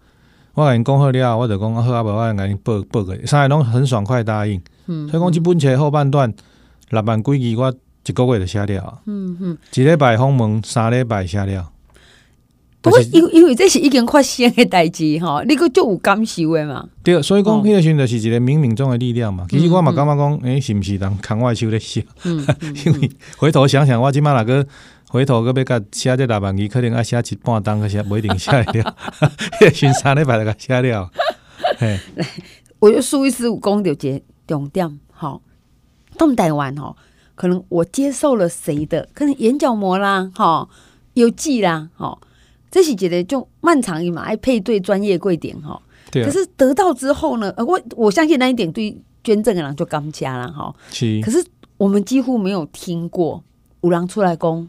[0.54, 4.60] 我甲因讲好了，我就讲好啊，无我甲因报报个，三个拢很爽快答应。
[4.86, 5.08] 嗯。
[5.08, 6.32] 所以讲，即本册后半段
[6.90, 9.00] 六万几字，我一个月就写了。
[9.06, 9.58] 嗯嗯。
[9.74, 11.70] 一礼拜访问，三礼拜写了。
[12.86, 16.88] 不过，因因为这是已经发生的代志吼，你个就有感受的嘛。
[17.02, 19.44] 对，所以讲，迄个时阵就是一个冥冥中的力量嘛。
[19.50, 22.06] 其实我嘛感觉讲，诶，是毋是人空外手咧写？
[22.22, 24.64] 因为回头想想，我即马那个
[25.08, 28.96] 回头个要甲写这六万字，可能要写一半当个写，不一定写得了。
[29.58, 31.10] 迄个选三礼拜就甲写了。
[32.78, 35.42] 我就数一数五讲到这重点，吼，
[36.16, 36.96] 东台湾吼，
[37.34, 39.08] 可能我接受了谁的？
[39.12, 40.68] 可能眼角膜啦，吼，
[41.14, 42.20] 有记啦，吼。
[42.70, 45.80] 这是觉得就漫长一嘛，爱配对专业贵点哈。
[46.10, 46.26] 对、啊。
[46.26, 50.74] 可是得到之后呢，我我相信那一点对捐赠的人就刚加了哈。
[50.90, 51.20] 是。
[51.22, 51.44] 可是
[51.76, 53.42] 我们几乎没有听过
[53.82, 54.68] 有人出来讲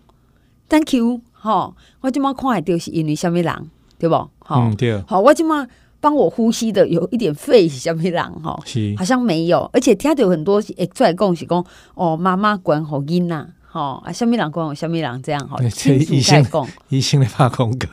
[0.70, 4.16] Thank you 哈，我今麦看的就是因为什么人对不？
[4.40, 5.02] 好、嗯，对。
[5.08, 5.68] 好，我今麦
[6.00, 8.60] 帮我呼吸的有一点肺是什么人哈？
[8.66, 8.94] 是。
[8.98, 13.48] 好像没有，而且听到有很多诶出来讲是讲哦，妈妈管好囡呐。
[13.74, 15.56] 哦，啊，什么人讲，什么人这样哈？
[15.62, 17.88] 医生讲，医生咧拍广告，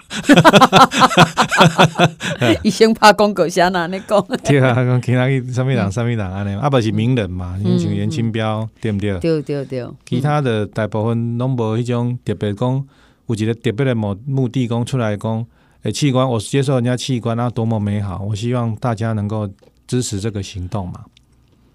[2.64, 4.26] 医生拍广告，啥那你讲？
[4.44, 9.18] 对啊，讲其他什么人，什么人安尼，啊，不是名人嘛，像严清标，对不对？
[9.18, 9.86] 对对对。
[10.06, 12.86] 其他的大部分拢无迄种特别讲，
[13.26, 15.46] 有一个特别的目目的讲出来讲，
[15.82, 18.24] 诶，器官，我接受人家器官，啊多么美好！
[18.26, 19.46] 我希望大家能够
[19.86, 21.04] 支持这个行动嘛。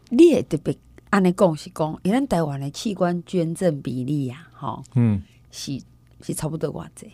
[0.10, 0.76] 你也特别。
[1.12, 5.82] 按你讲是讲，因咱台湾的器官捐赠比例呀，哈，嗯，是
[6.22, 7.12] 是差不多偌济。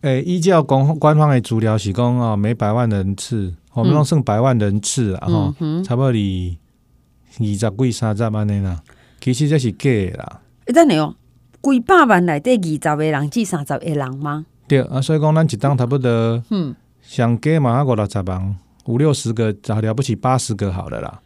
[0.00, 6.14] 诶，依照官官方的资料是讲哦，每百万人次，我们讲算百万人次啊，哈，差不多二二
[7.38, 8.82] 十几三十万的啦。
[9.20, 10.40] 其实这是假的啦。
[10.64, 11.14] 诶，等下哦，
[11.62, 14.46] 几百万内底二十个人至三十个人吗？
[14.66, 21.20] 对啊，所以讲咱一档差不多，嗯，上加嘛五六十万，五六十个，咋了不起八十个好了啦。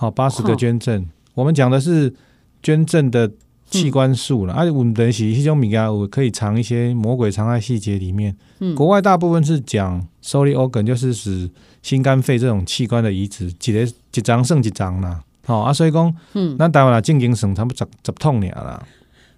[0.00, 2.14] 好，八十个捐赠，我们讲的是
[2.62, 3.28] 捐赠的
[3.68, 4.54] 器官数了。
[4.54, 8.36] 而且我们等于是一种米啊，我可以藏一些魔鬼藏在细节里面。
[8.60, 11.50] 嗯，国外大部分是讲 solid organ，就是指
[11.82, 15.20] 心肝肺这种器官的移植，几个几张剩几张啦。
[15.44, 18.80] 好啊，所以讲，嗯，那台湾啦，进京省差不多十十通年啦，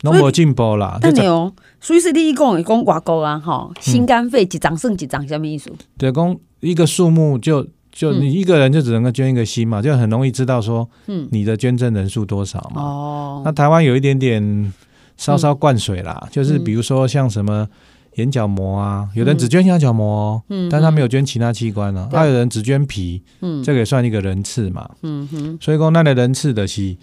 [0.02, 0.98] 都没进步啦。
[1.00, 5.72] 但你哦，所以是你讲讲外国啊，哈，心肝肺几张剩几张，什么意思？
[5.96, 7.66] 对，讲一个数目就。
[7.92, 12.82] 就你一个人就只能够捐一个心嘛，就很容易知道说，嗯你的捐赠人数多少嘛。
[12.82, 14.72] 哦，那台湾有一点点
[15.16, 17.68] 稍稍灌水啦，就是比如说像什么
[18.16, 22.08] 眼角膜啊，有人只捐眼角膜，嗯，但他没有捐其他器官呢。
[22.12, 24.88] 还有人只捐皮，嗯，这个也算一个人次嘛。
[25.02, 26.96] 嗯哼，所以说那的人次的是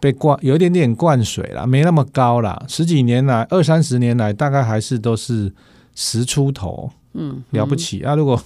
[0.00, 2.62] 被灌，有一点点灌水啦，没那么高啦。
[2.68, 5.52] 十几年来，二三十年来，大概还是都是
[5.94, 8.14] 十出头，嗯，了不起啊。
[8.14, 8.40] 如果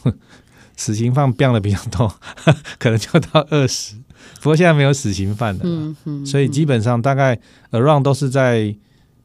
[0.78, 2.10] 死刑犯变的比较多，
[2.78, 3.96] 可能就到二十。
[4.40, 7.38] 不过现在没有死刑犯的，嗯嗯，所以基本上大概
[7.72, 8.72] around 都是在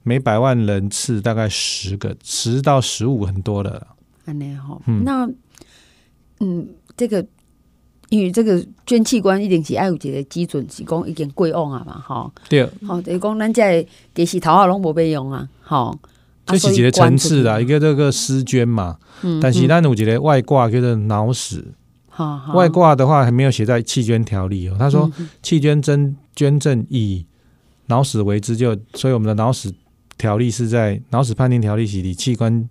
[0.01, 3.87] 每百万人次大概十个，十到十五很多的了。
[4.25, 5.29] 嗯，那
[6.39, 7.23] 嗯，这个
[8.09, 12.31] 因为这个捐器官一定是爱有一个基准，是讲已经过往啊嘛，哈。
[12.49, 12.67] 对。
[12.87, 13.85] 好，等于讲咱在
[14.15, 15.95] 其实头啊拢无被用啊，好。
[16.45, 21.73] 这是几个层次啦，一个这个丝捐嘛，嗯、但是咱有一个外挂叫做脑死，
[22.17, 24.75] 嗯、外挂的话还没有写在弃捐条例哦。
[24.77, 25.09] 他说
[25.41, 27.25] 弃捐捐捐赠以
[27.87, 29.73] 脑死为之，就所以我们的脑死
[30.17, 32.69] 条例是在脑死判定条例是以器官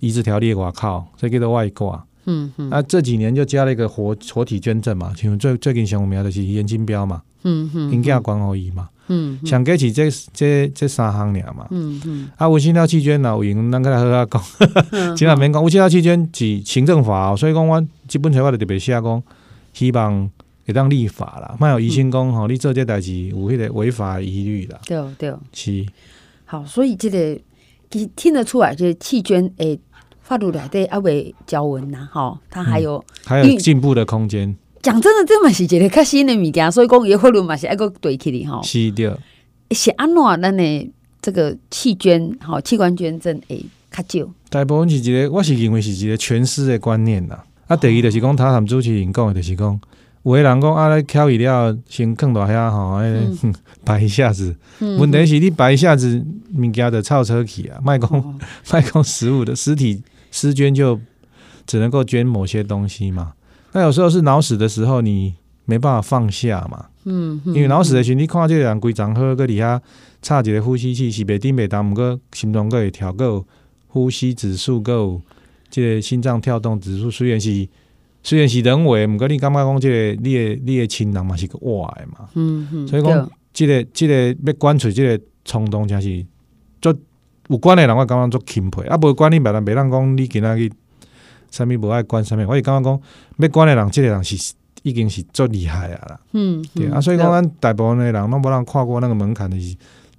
[0.00, 2.04] 移植条例外靠，所以叫做外挂。
[2.24, 2.70] 嗯嗯。
[2.70, 12.30] 啊，这几年就加了一个活活体捐赠嘛，像最最近上有名的是严金标嘛，嗯嗯，因家关而已嘛，嗯，上加是这这这三项俩嘛，嗯嗯。
[12.36, 19.22] 啊，无心跳气捐呐，有闲咱个来好好讲，千万免讲无心跳气捐是行政法，哦所以讲我基本上我就特别写讲，
[19.72, 20.30] 希望
[20.66, 25.84] 会当立法啦，莫有疑心讲吼，你做这代志有迄个违法疑虑啦，对对，是。
[26.44, 27.40] 好，所以这个
[27.90, 29.78] 其实听得出来，就是弃捐诶，
[30.20, 34.56] 法律内底阿未交文呐，哈，它还有、嗯、还有进步的空间。
[34.82, 38.60] 讲真的，这嘛是一个较新的物件，所以讲也法律嘛是一个对起的吼。
[38.64, 39.16] 是的，
[39.70, 40.90] 是安怎咱的
[41.22, 44.28] 这个器捐，吼，器官捐赠诶较少。
[44.50, 47.44] 大部分是一个，我是认为是一个全尸的观念啦。
[47.68, 49.80] 啊，第二就是讲，他们主持人讲的，就是讲。
[50.24, 53.12] 有的人讲啊，来挑一了，先放大遐吼，哎，
[53.84, 54.54] 摆一下子。
[54.80, 56.24] 问题是你摆一下子，
[56.56, 58.40] 物件的超车去啊，卖讲
[58.70, 61.00] 卖讲实物的尸体尸捐就
[61.66, 63.32] 只能够捐某些东西嘛。
[63.72, 66.86] 那有时候是脑死的时候，你没办法放下嘛。
[67.04, 69.80] 嗯，因为脑死的时候，你看这个人规张好，搁底下
[70.20, 73.46] 插一个呼吸器，是袂顶袂当，毋过心脏搁会跳，搁有
[73.88, 75.20] 呼吸指数，搁有
[75.70, 77.68] 这个心脏跳动指数，虽然是。
[78.24, 86.24] 虽然是人为，毋过你感觉讲，这个你的你的亲人嘛是个活的嘛，嗯嗯，所以讲，这个这个要关注即个冲动，真是
[86.80, 86.94] 做
[87.48, 90.70] 有关的人，我感觉做钦佩，啊，无关你别人别人讲你今仔日
[91.52, 93.00] 啥物无爱管啥物，我是感觉讲
[93.36, 99.76] 要管的人，这个人是已经是足厉害啊啦，嗯，对啊，所以讲咱大部分的人拢无人跨过那个门槛的是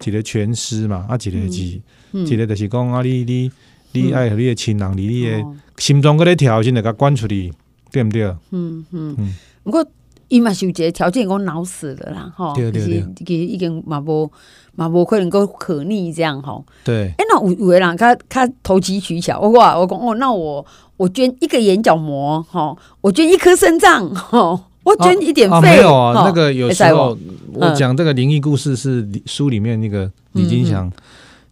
[0.09, 1.81] 一个全尸嘛，啊，一个是，
[2.13, 3.51] 一个就是讲啊，你你
[3.91, 5.45] 你爱和你的亲人，离你的
[5.77, 7.51] 心脏搁咧跳，先得甲管出去。
[7.93, 8.23] 对不对？
[8.49, 9.15] 嗯嗯。
[9.19, 9.35] 嗯。
[9.61, 9.85] 不过
[10.27, 14.31] 伊嘛是有一个条件，讲脑死的啦，哈，对对对，其实已经嘛无
[14.75, 16.63] 嘛无可能够可逆这样吼。
[16.83, 17.13] 对。
[17.17, 20.65] 哎，那有有的人他他投机取巧，我讲我讲哦，那我
[20.97, 25.61] 我捐一个眼角膜，哈，我捐一颗肾脏，哈，我捐一点肺。
[25.61, 27.17] 没有啊，那个有时候
[27.53, 30.91] 我讲这个灵异故事是书里面那个李金祥，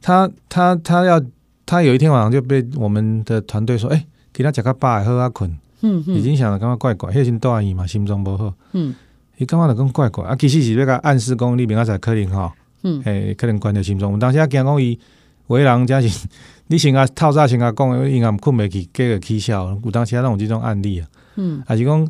[0.02, 1.22] 他他他要
[1.66, 5.58] 他有一天晚上就被我们的团队说，哎，给他讲个爸，喝阿困。
[5.84, 8.54] 嗯，已经想了，感觉怪怪，迄阵大姨嘛，心脏不好。
[8.74, 8.94] 嗯，
[9.38, 12.52] 伊感觉就讲怪怪，啊，其实是要甲暗示讲你明仔载可能吼，
[12.84, 14.18] 嗯，诶，可能关着心脏。
[14.20, 14.98] 当时啊，惊讲伊
[15.48, 16.28] 为人真是，
[16.68, 19.78] 你先啊透早先啊讲，因为困袂去，计会起笑。
[19.84, 21.08] 有当时啊，拢有这种案例啊。
[21.36, 22.08] 嗯，还是讲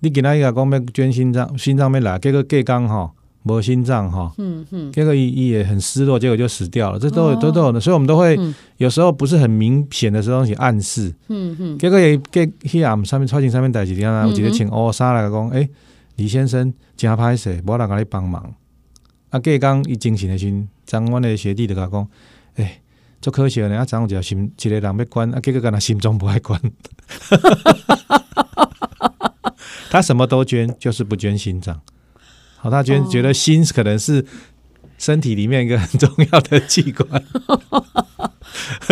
[0.00, 3.10] 你今仔日讲要捐心脏，心脏要来，结果隔工吼。
[3.46, 6.98] 无心脏哈，嗯嗯，结果伊伊也很失落，结果就死掉了。
[6.98, 15.68] 这都有、哦、都都有的，所以我们都会、嗯、有时候不是很明显的时候去暗示，嗯嗯，结果也给去俺上面超级上面带几天啊，我记得请欧莎来讲，哎，
[16.16, 18.50] 李先生真歹势，无人甲你帮忙。
[19.34, 22.08] 啊，隔工伊精神的时阵，张阮的学弟就甲讲，
[22.54, 22.80] 哎，
[23.20, 26.60] 足可惜呢，啊，张有一个心一个人要管，啊，结果敢若心脏不爱管，
[29.90, 31.80] 他什么都捐，就是不捐心脏。
[32.58, 34.24] 好，他捐觉得心可能是
[35.04, 37.22] 身体里面一个很重要的器官。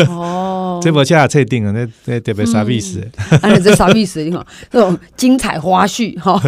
[0.09, 3.01] 哦， 这不恰确定啊，那那特别啥意思？
[3.41, 4.23] 啊，这啥意思？
[4.23, 6.39] 你看这种精彩花絮哈。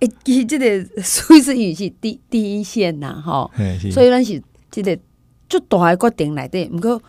[0.00, 3.50] 哎， 其实这个属于是语气第第一线呐，哈。
[3.90, 4.98] 所以咱是这个
[5.48, 6.62] 最大的决定来的。
[6.66, 7.00] 不过，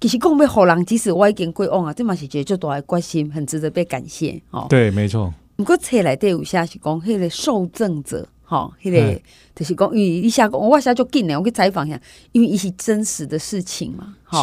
[0.00, 4.40] 其实讲要好人，即使我已经过往啊，这嘛是觉得最大的决心，很值得被感谢。
[4.52, 5.34] 哦，对，没错。
[5.56, 8.28] 不过，册来底有写是讲，迄个受赠者。
[8.48, 9.20] 好，迄、那个
[9.56, 14.40] 就是讲，因为一下讲，我下就紧了，我去采访一下，因为伊是真实的事情嘛，吼，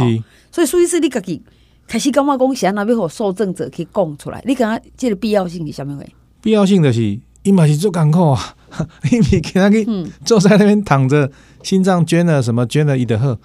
[0.51, 1.41] 所以苏医师你家己
[1.87, 6.03] 开始感觉讲，想那边和受赠者去讲出来，你感觉这个必要性是啥物话？
[6.41, 8.55] 必要性就是，伊嘛是做艰苦啊，
[9.09, 9.87] 伊咪给他去
[10.25, 11.31] 坐在那边躺着，
[11.63, 13.39] 心脏捐了什么捐了伊的贺，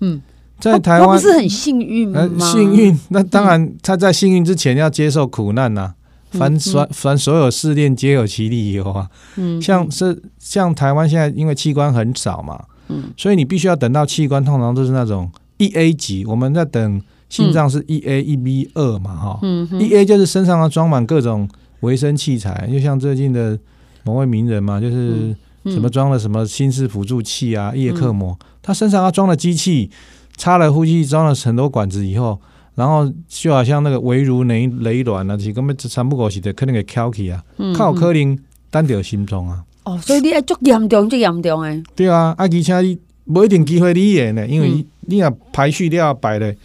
[0.00, 0.20] 嗯，
[0.60, 2.20] 在台湾、哦、不是很幸运吗？
[2.20, 5.94] 呃、幸运，那当然他在幸运之前要接受苦难呐、啊。
[6.32, 21.48] 凡所凡所有试炼皆有其理由啊，嗯，像是像台湾现在因为器官很少嘛，嗯，所以你必须要等到器官通常都是那种一 A 级，我们在等心脏是一 A 一 B 二嘛，哈，嗯，一 A 就是身上要装满各种
[21.80, 23.58] 维生器材，就像最近的
[24.04, 29.90] 某位名人嘛，就是什么装了什么心室辅助器啊、叶克膜，他身上要装了机器，
[30.36, 32.40] 插了呼吸机，装了很多管子以后。
[32.74, 37.44] 然后就好像那个微如雷雷卵啊，是根本三不五时的，可能会翘起啊，
[37.76, 38.38] 靠可能
[38.70, 39.62] 单着心脏啊。
[39.84, 41.82] 哦，所以你爱足严重，足严重诶。
[41.94, 46.56] 对啊，啊，而且你无一定机会你演呢，因为你若排序了排咧，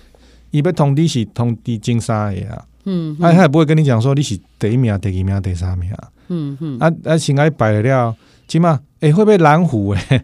[0.51, 2.63] 伊要通知是通知前三个啊。
[2.85, 5.91] 嗯，啊，他也不会跟你讲说你是第一名、第二名、第三名。
[6.29, 6.79] 嗯嗯。
[6.79, 8.15] 啊啊，先爱摆了，
[8.47, 10.23] 起码诶会被拦虎诶。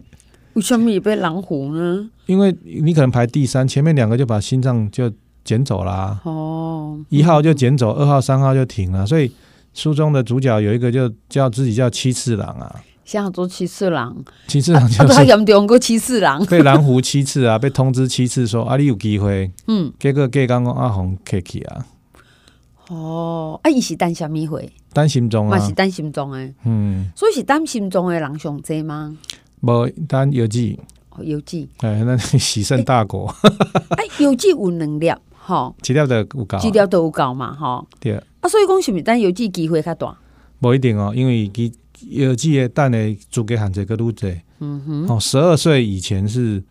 [0.54, 2.08] 为什么也被拦虎呢？
[2.24, 5.12] 因为你可能排第三，前面两个就把心脏就。
[5.44, 6.18] 捡走啦。
[6.24, 9.06] 哦，一号就捡走，二号、三号就停了。
[9.06, 9.30] 所以
[9.74, 12.82] 书中的主角有一个就叫自己叫七次郎啊。
[13.04, 14.16] 想做七次郎，
[14.48, 19.50] 七次郎就是他严重过七次郎，被蓝湖七次啊， 被通知七次说啊，你有机会。
[19.66, 21.86] 嗯，结果隔刚讲阿红客气啊。
[22.88, 24.72] 哦，啊，伊是担什么会？
[24.94, 26.54] 担心中啊，嘛是担心中诶。
[26.64, 29.14] 嗯，所以是担心中诶人上济吗？
[29.60, 30.80] 无担邮寄，
[31.10, 31.68] 哦，邮寄。
[31.80, 33.26] 哎，那喜胜大国。
[33.90, 35.12] 哎，邮寄有两粒，
[35.46, 37.86] 吼，资料都有够，资料都有够嘛，吼。
[38.00, 38.14] 对。
[38.40, 40.16] 啊，所以讲是毋是等邮寄机会较大？
[40.60, 41.72] 无一定哦，因为伊
[42.08, 44.40] 邮寄诶等诶资格限制个愈济。
[44.60, 45.06] 嗯哼。
[45.08, 46.62] 哦，十二岁以前是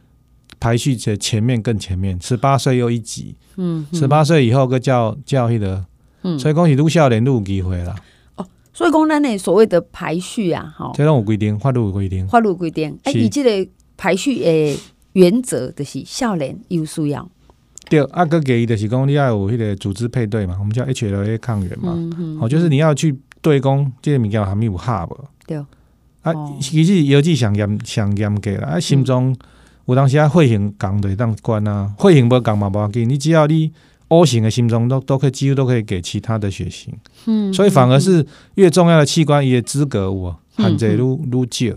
[0.60, 3.36] 排序在前面更前面，十八岁又一级。
[3.58, 3.86] 嗯。
[3.94, 5.86] 十八岁以后个叫叫迄个。
[6.24, 7.94] 嗯，所以讲是愈少年愈有机会啦。
[8.38, 12.98] 哦，所以讲咱诶所谓的排序啊，吼，这拢有规定，法律有规定，法律规定。
[13.04, 14.76] 哎，伊即个排序诶
[15.12, 17.30] 原则就是少年有需要。
[17.98, 21.94] 对，啊，个建议就是讲你要有迄个组织配对嘛，我们叫 HLA 抗原嘛。
[22.42, 25.18] 哦，就是你要去对公，即个物件还没有哈无。
[25.46, 25.58] 对。
[26.22, 29.36] 啊，其实邮寄上严上严格啦，啊，心中
[29.86, 33.72] 有当时啊，血型共就当关啊，血型无共嘛无要紧，你只要你。
[34.10, 36.94] O 型的心中都都可以几乎都可以给其他的血型，
[37.26, 38.24] 嗯，所以反而是
[38.56, 41.76] 越重要的器官伊的资格我含着愈愈少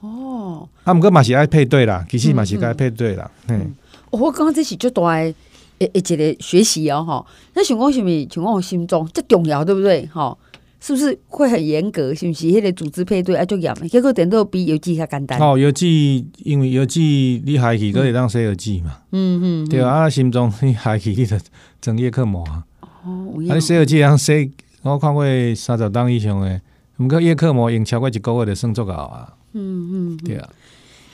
[0.00, 0.68] 哦。
[0.84, 3.30] 啊，毋过嘛是爱配对啦，其实嘛是该配对啦。
[3.46, 3.72] 嗯，
[4.10, 5.34] 我刚刚这是最大诶
[5.78, 7.26] 诶一个学习哦哈。
[7.54, 8.10] 那想讲什么？
[8.30, 10.06] 想讲心中这重要对不对？
[10.06, 10.36] 哈。
[10.80, 12.14] 是不是会很严格？
[12.14, 12.46] 是不是？
[12.46, 13.74] 迄个组织配对啊，就严。
[13.88, 15.36] 结果等到比邮寄较简单。
[15.40, 18.96] 哦，邮寄因为邮寄你海去，可以当写邮寄嘛。
[19.10, 19.68] 嗯嗯。
[19.68, 21.40] 对啊，啊心中你海去，你得
[21.80, 22.64] 整叶克膜啊。
[23.04, 23.34] 哦。
[23.50, 24.48] 啊，你写邮寄当写，
[24.82, 25.24] 我看过
[25.56, 26.60] 三十档以上诶，
[26.98, 29.34] 毋过叶克膜用超过一个月就算足够啊。
[29.54, 30.16] 嗯嗯。
[30.18, 30.48] 对啊。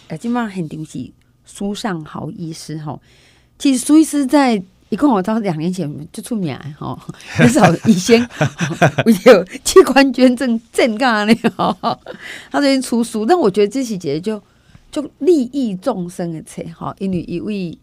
[0.09, 1.11] 诶，今嘛很重视
[1.47, 3.01] 苏上豪医师吼，
[3.59, 4.63] 其实苏医师在。
[4.91, 6.97] 一共我到两年前就出名哈，
[7.35, 8.21] 很少 以前
[9.27, 11.99] 有器官捐赠证干呢哈。
[12.49, 14.41] 他最近出书，但我觉得这期节就
[14.93, 17.77] 就利益众生的册哈，因为一位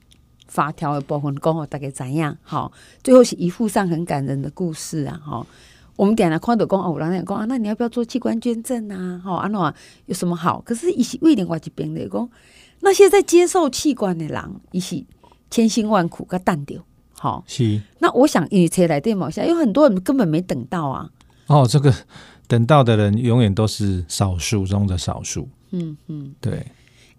[0.47, 2.71] 法条的部分讲好大概怎样哈，
[3.03, 5.45] 最后是一附上很感人的故事啊哈。
[5.97, 9.19] 我们点了看到讲哦，人家讲啊，那你要不要做器官捐赠啊？
[9.21, 9.59] 哈，安怎
[10.05, 10.61] 有什么好？
[10.61, 12.29] 可是一是为另外一边的讲，
[12.79, 14.41] 那些在接受器官的人，
[14.71, 15.03] 一是
[15.51, 16.81] 千辛万苦个淡掉。
[17.11, 17.79] 好，是。
[17.99, 21.07] 那我想你才来电某下，有很多人根本没等到啊。
[21.45, 21.93] 哦，这个
[22.47, 25.47] 等到的人永远都是少数中的少数。
[25.69, 26.65] 嗯嗯，对。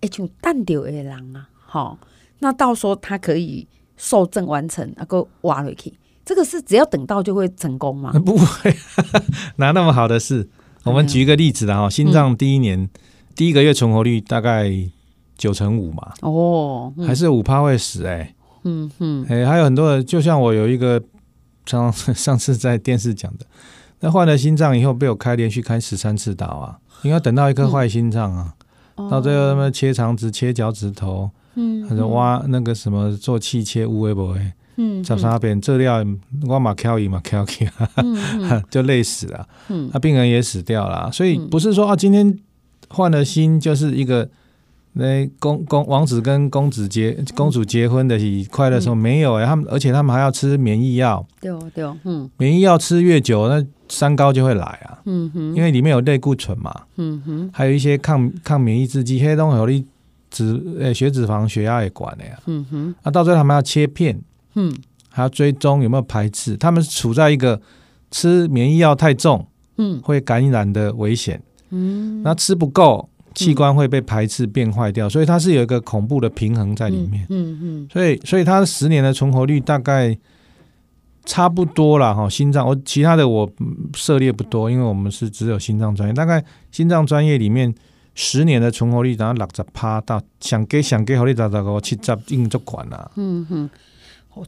[0.01, 1.97] 哎，就淡掉的人啊，好，
[2.41, 8.11] 那到时候他可以受证完成，那个挖回去，这个是只要等到就会成功吗？
[8.27, 8.75] 不会，
[9.57, 10.49] 哪那么好的事？
[10.83, 12.91] 我们举一个例子啦，哈，心脏第一年、嗯、
[13.37, 14.69] 第一个月存活率大概
[15.43, 16.13] 九成五嘛。
[16.21, 18.35] 哦，嗯、还是五趴会死哎、欸。
[18.63, 21.03] 嗯哼，哎、欸，还有很多的，就像我有一个，
[21.67, 23.45] 上 上次在电视讲的，
[23.99, 28.55] 那换了心脏以后被我开连续开十三次刀啊，因为等到一颗坏心脏啊，
[28.95, 36.05] 嗯、到最后他们切肠子、切脚趾头，嗯，或者挖那个什么做气切、乌龟不会，嗯，找啥边这料
[36.47, 37.69] 我马挑一马挑去，
[38.71, 42.39] 就累死了，嗯，那病人也死掉了，所以不是说啊，今天
[42.91, 44.31] 换了心就是一个。
[44.95, 59.85] 那公公王子跟公子结公主结婚的是快乐时候没有哎、欸，他们而且他们还要吃免疫药，对哦对哦，嗯，免疫药吃越久，那三高就会来啊，嗯哼，因为里面有类固醇嘛，嗯哼，还有一些抗抗免疫制剂，黑东有的
[60.31, 64.21] 脂诶血脂肪血压也管的呀，嗯哼，啊到最后他们要切片，
[64.57, 64.75] 嗯，
[65.09, 67.59] 还要追踪有没有排斥，他们处在一个
[68.11, 69.47] 吃免疫药太重，
[69.79, 73.09] 嗯，会感染的危险，嗯，那吃不够。
[73.35, 77.27] 器官会被排斥变坏掉，所以它是有一个恐怖的平衡在里面。
[77.31, 80.17] 嗯嗯，所以所以它十年的存活率大概
[81.25, 82.29] 差不多了哈。
[82.29, 83.51] 心脏我其他的我
[83.95, 86.13] 涉猎不多，因为我们是只有心脏专业。
[86.13, 87.75] 大概心脏专业里面
[88.15, 93.11] 十年的存活率，然后六十趴到想给想给好你找找个七十应足管啦。
[93.17, 93.71] 嗯哼，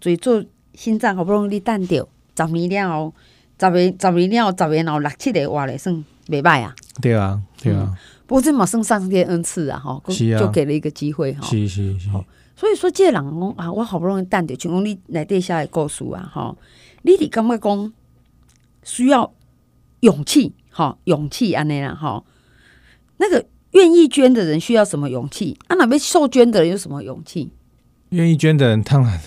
[0.03, 2.07] 所以做心脏好不容易单掉
[2.37, 3.13] 十年了，
[3.59, 6.75] 十年十年了，十年后六七个话来算没败啊。
[7.01, 7.89] 对啊，对啊。
[7.91, 7.97] 嗯
[8.27, 10.03] 不过这马上上天恩赐啊，哈，
[10.39, 11.43] 就给了一个机会哈。
[11.43, 12.09] 是是是。
[12.57, 16.57] 所以说，这人讲啊，我好不容易等到，像讲你来底下来告诉啊，哈，
[17.03, 17.93] 你哋感觉讲
[18.83, 19.35] 需要
[20.01, 22.25] 勇气，哈，勇气安尼啦，哈。
[23.19, 25.59] 那个愿意捐的人需要什么勇气？
[25.67, 27.51] 啊，那边受捐的人有什么勇气？
[28.11, 29.21] 愿意捐的人当然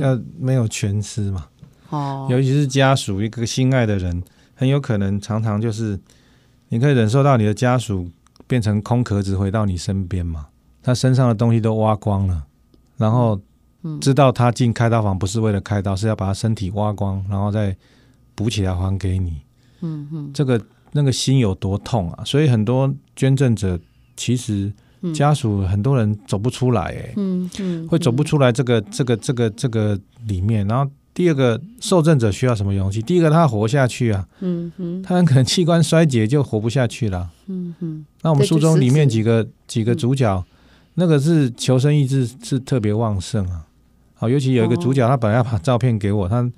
[0.00, 1.46] 要没有权势嘛。
[1.90, 2.36] 哦、嗯。
[2.36, 4.22] 尤其是家属一个心爱的人，
[4.54, 5.98] 很有可能常常就是
[6.68, 8.10] 你可以忍受到你的家属。
[8.46, 10.46] 变成空壳子回到你身边嘛？
[10.82, 12.44] 他身上的东西都挖光了，
[12.96, 13.40] 然后
[14.00, 17.76] 知道他进开刀房不是为了开刀，是要把他身体挖光，然后再
[18.34, 19.40] 补起来还给你。
[19.80, 20.60] 嗯嗯，这个
[20.92, 22.24] 那个心有多痛啊！
[22.24, 23.78] 所以很多捐赠者
[24.16, 24.72] 其实
[25.14, 30.66] 家属很多人走不出来，哎，嗯嗯，会走不出来这个这个这个这个里面。
[30.66, 33.00] 然后第二个受赠者需要什么勇气？
[33.00, 37.30] 第一个他活下去啊，嗯哼，他很可能器官衰竭就活不下去了。
[37.46, 40.44] 嗯哼，那我们书中里面几个几个主角，
[40.94, 43.64] 那个是求生意志是特别旺盛啊。
[44.14, 46.50] 好，尤其有一个主角，他本来要把照片给我，他。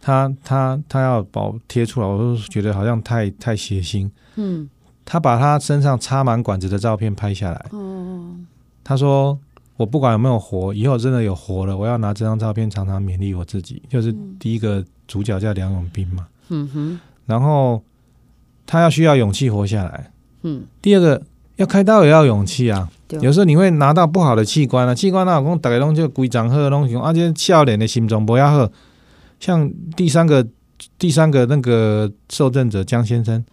[0.00, 4.08] 他他他要把我贴出来，我都觉得好像太太血腥。
[4.36, 4.70] 嗯，
[5.04, 7.66] 他把他身上插满管子的照片拍下来。
[7.72, 8.36] 哦，
[8.84, 9.36] 他说
[9.78, 16.26] ：“我不管有没有活，以后真的有活了，我要拿这张照片常常勉励我自己。”就是第一个主角叫梁永斌嘛。
[16.48, 17.00] 嗯哼。
[17.24, 17.82] 然后
[18.66, 20.10] 他要需要勇气活下来。
[20.42, 20.64] 嗯。
[20.82, 21.22] 第二个
[21.56, 22.90] 要开刀也要勇气啊。
[23.20, 28.68] 有时候你会拿到不好的器官啊，器官那我讲大家拢就规张好，拢用而且笑脸的心脏不要好。
[29.40, 30.44] 像第三个
[30.98, 33.44] 第三个那个受赠者江先生，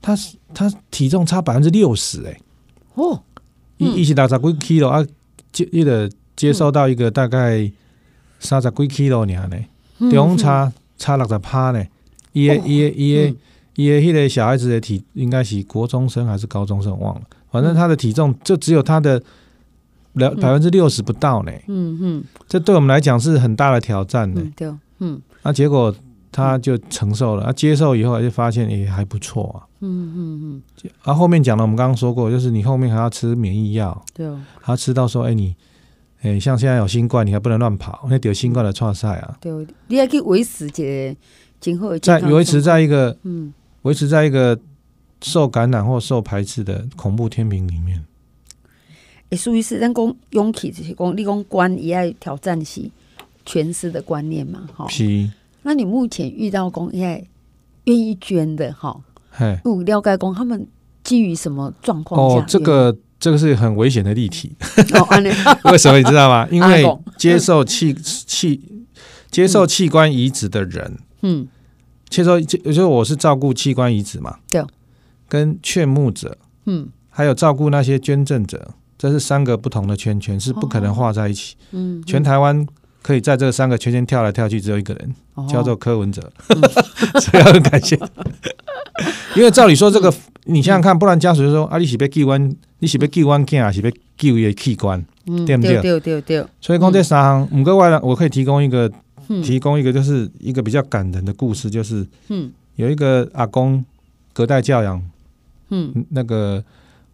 [0.00, 0.16] 他
[0.54, 2.40] 他体重差百分之六十哎
[2.94, 3.22] 哦，
[3.76, 5.04] 一一起打十几 kilo 啊，
[5.64, 7.70] 接一个接受到一个大概
[8.38, 9.64] 三十几 kilo 呢，
[10.10, 11.82] 中差差六十趴呢，
[12.32, 13.36] 伊个伊个伊个
[13.76, 19.22] 伊个迄个小孩子的体应该是国中生还是高中生忘了，反正他的体重就只有他的
[20.12, 24.70] 两百分之六十不到呢，嗯嗯，这对我们来讲是很大的挑战呢，对。
[24.98, 25.94] 嗯，那、啊、结果
[26.36, 29.64] 他就承受了，他、啊、接受以后就发现也还不错啊。
[29.80, 30.90] 嗯嗯嗯。
[31.02, 35.56] 啊，后面讲了，我们刚刚说过，就是你后面还要吃免疫药，对哦，还要吃到说，哎、欸、你，
[36.20, 39.38] 哎、欸、像现在有新冠，你还不能乱跑，那得有新冠的创赛啊。
[39.40, 41.16] 对，你还可以维持这
[41.58, 44.58] 今后在维持在一个嗯，维持在一个
[45.22, 48.04] 受感染或受排斥的恐怖天平里面。
[48.58, 52.90] 哎、欸，苏医师，咱讲勇气就是讲，你讲关也爱挑战是。
[53.48, 55.30] 全尸的观念嘛，哈，是。
[55.66, 57.26] 那你目前遇到公业
[57.86, 58.96] 愿意捐的，哈，
[59.64, 60.64] 不了解公他们
[61.02, 62.20] 基于什么状况？
[62.20, 64.52] 哦，这个这个是很危险的例题。
[65.72, 66.46] 为什么你知道吗？
[66.52, 66.84] 因为
[67.18, 68.62] 接受器器
[69.28, 71.48] 接受器官移植的人，嗯，
[72.08, 74.64] 接受就就我是照顾器官移植嘛，对，
[75.28, 81.56] 跟劝募者，嗯，还有照顾那些捐赠者，这是三个不同的圈圈，是不可能画在一起。
[81.72, 82.64] 嗯，全台湾。
[83.06, 86.60] 可以在这三个圈圈跳来跳去，只有一个人，哦、叫做柯文哲，嗯、
[87.22, 87.96] 所以很感谢。
[89.36, 94.98] 因为照理说，这个、嗯、你想想看，不然家属就说：“啊，你是被救完，你是被救完囝，还是被救一个器官？
[95.26, 96.44] 嗯、对不对？”对对对。
[96.60, 98.90] 所以讲这三行，五个外人，我可以提供一个，
[99.28, 103.84] 嗯、提供一个，就是一个比较感人的故事，就是，嗯，有一个阿公
[104.32, 105.00] 隔代教养，
[105.68, 106.64] 嗯，那个。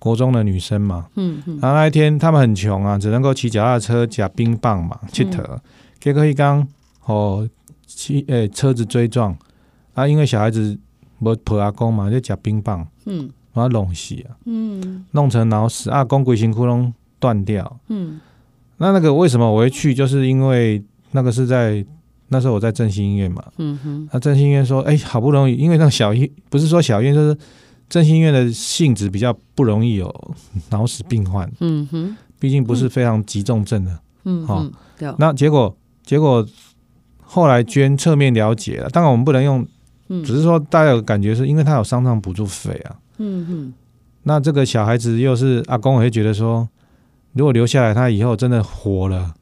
[0.03, 5.41] 国中的女生嘛，嗯嗯，然后那一天他们很穷啊，只能够骑脚踏车夹冰棒嘛，去投。
[6.01, 6.67] 结果一刚
[7.07, 7.49] 哦，
[7.87, 9.37] 骑诶车子追撞。
[9.95, 10.77] 啊，因为小孩子
[11.21, 18.21] 没抱阿公嘛，就夹冰棒，嗯，把他弄死啊，嗯，弄成脑死，阿公鬼形窟窿断掉，嗯，
[18.79, 19.95] 那那个为什么我会去？
[19.95, 20.83] 就是因为
[21.13, 21.87] 那个是在
[22.27, 27.39] 那时候我在振兴医院嘛，嗯哼，那振兴医院说，哎，好不容易，因为那小医不是说小医院就是。
[27.93, 30.11] 振兴医院的性质比较不容易有
[30.71, 34.67] 脑死病患，嗯哼，毕竟不是非常急重症的，嗯，好，
[35.19, 36.47] 那结果结果
[37.21, 39.67] 后来捐侧面了解了，当然我们不能用，
[40.25, 43.75] 只是说大家有感觉是因为他有伤残补助费啊，嗯哼，
[44.23, 46.67] 那这个小孩子又是阿公，我会觉得说，
[47.35, 49.35] 如果留下来，他以后真的活了，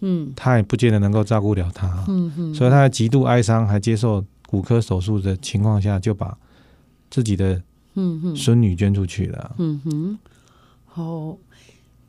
[0.00, 6.34] 嗯，他也不见得能够照顾了他，嗯哼，所以他在极度哀伤还接受骨科手术的情况下，就把
[7.10, 7.60] 自己的。
[8.00, 9.50] 嗯哼，孙女捐出去的。
[9.58, 10.18] 嗯哼，
[10.86, 11.36] 好，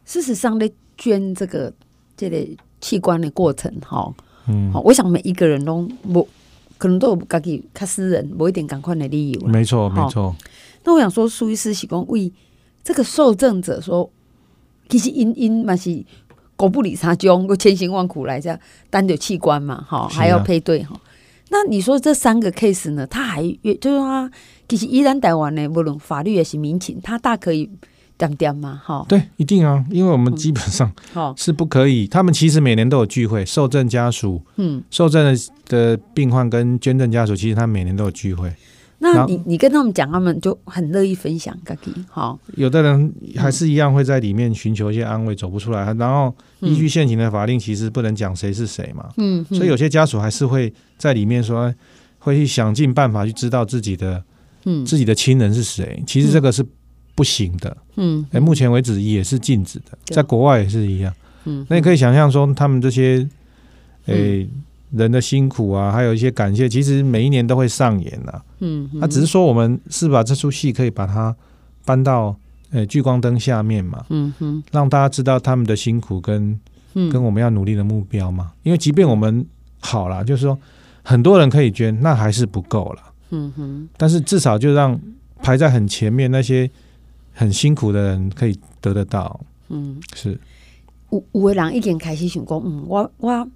[0.05, 1.73] 事实上呢，捐这个
[2.15, 2.45] 这个
[2.79, 4.13] 器官的过程，哈，
[4.47, 5.81] 嗯，好，我想每一个人都
[6.13, 6.27] 不
[6.77, 9.47] 可能都有自己他私人某一点赶快的理由。
[9.47, 10.35] 没错，没错。
[10.83, 12.31] 那我想说，苏医师是讲为
[12.83, 14.09] 这个受赠者说，
[14.87, 16.05] 其实因因嘛是
[16.55, 18.57] 狗不理他，就用千辛万苦来这
[18.91, 20.99] 单的器官嘛，哈，还要配对哈。
[21.51, 23.07] 那你说这三个 case 呢？
[23.07, 23.41] 他还
[23.81, 24.31] 就是说，
[24.69, 27.69] 其实依然台湾呢，无论法律也是民情，他大可以
[28.17, 29.05] 点点嘛，哈。
[29.09, 30.89] 对，一定啊，因为我们基本上
[31.35, 32.05] 是不可以。
[32.05, 38.53] 嗯、他们其实每年都有聚会，受赠家属，嗯，受赠的的病患跟捐赠家属，其实他每年都有聚会。
[39.01, 42.37] 那你你跟他们讲，他们就很乐意分享，可以好。
[42.57, 45.93] 有的人还是一样会在里面寻求一些安慰，走不出来。
[45.93, 49.09] 然后依据现行的法令，其实不能讲谁是谁嘛。
[49.15, 51.73] 嗯，所以有些家属还是会在里面说，
[52.17, 54.21] 会去想尽办法去知道自己的，
[54.65, 56.03] 嗯，自己的亲人是谁。
[56.05, 56.65] 其实这个是
[57.15, 57.75] 不行的。
[57.97, 61.13] 嗯，哎，目前为止也是禁止的，在国外也是一样。
[61.45, 63.27] 嗯，那你可以想象说，他们这些
[64.05, 64.47] 诶
[64.91, 68.41] 人的辛苦啊，还有一些感谢，其实每一年都会上演的。
[68.59, 71.35] 嗯，那只是说我们是把这出戏可以把它
[71.85, 72.35] 搬到
[72.71, 74.05] 呃聚光灯下面嘛。
[74.09, 76.59] 嗯哼，让大家知道他们的辛苦跟
[76.93, 78.51] 跟我们要努力的目标嘛。
[78.63, 79.45] 因为即便我们
[79.79, 80.57] 好了，就是说
[81.03, 83.03] 很多人可以捐，那还是不够了。
[83.29, 84.99] 嗯哼，但是至少就让
[85.41, 86.69] 排在很前面那些
[87.33, 89.39] 很辛苦的人可以得得到。
[89.69, 90.39] 嗯，是。
[91.11, 93.47] 有有的人已经开始想讲，嗯，我我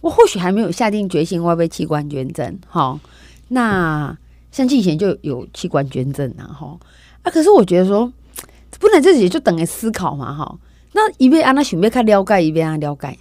[0.00, 2.98] 我或许还没有下定决心我要被器官捐赠，哈。
[3.48, 4.16] 那
[4.52, 6.78] 像以前就有器官捐赠啊，哈
[7.22, 7.30] 啊。
[7.30, 8.10] 可是我觉得说，
[8.78, 10.58] 不能自己就等于思考嘛，哈。
[10.92, 13.18] 那一边让他想要较了解，一边啊了解。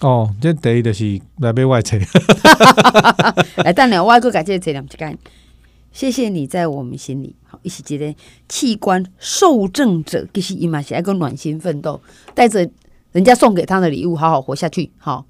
[0.00, 1.98] 哦，这第一就是来被外册。
[3.64, 4.96] 来，等下我还佫感谢这两句。
[5.92, 8.14] 谢谢你在我们心里，好，一起觉得
[8.48, 12.00] 器官受赠者其实伊嘛是一个暖心奋斗，
[12.32, 12.70] 带着
[13.10, 14.90] 人家送给他的礼物，好好活下去。
[14.98, 15.26] 好，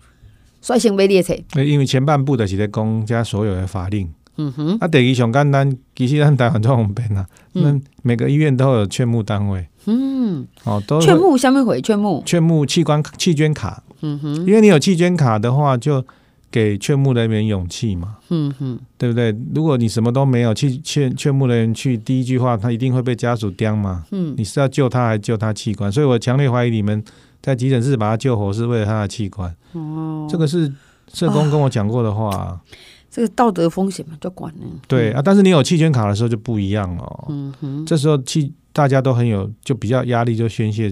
[0.61, 1.35] 率性被列车。
[1.57, 4.77] 因为前半部的是在讲加所有的法令，嗯哼。
[4.81, 7.27] 啊，第二上简单，其实咱台湾都方便啊。
[7.53, 14.35] 那每个医院都有劝募单位，嗯，哦，都劝募下面回劝募，劝募器官器捐卡，嗯哼。
[14.47, 16.05] 因为你有弃捐卡的话，就。
[16.53, 19.33] 给劝募人员勇气嘛，嗯哼，对不对？
[19.55, 25.93] 如果你什么都没有，去劝劝募人员去，第一句话他一定会被家属刁嘛，嗯，你是要救他还是救他器官？
[25.93, 27.01] 所以我强烈怀疑你们
[27.41, 30.69] 在急诊室把他救活是为了他的器官，哦，这个是
[31.15, 32.61] 社工跟我讲过的话，啊，
[33.09, 40.91] 这个道德风险嘛，就管了，对啊，但是你有弃捐卡的时候就不一样了，嗯哼，这时候弃大家都很有，就比较压力就宣泄，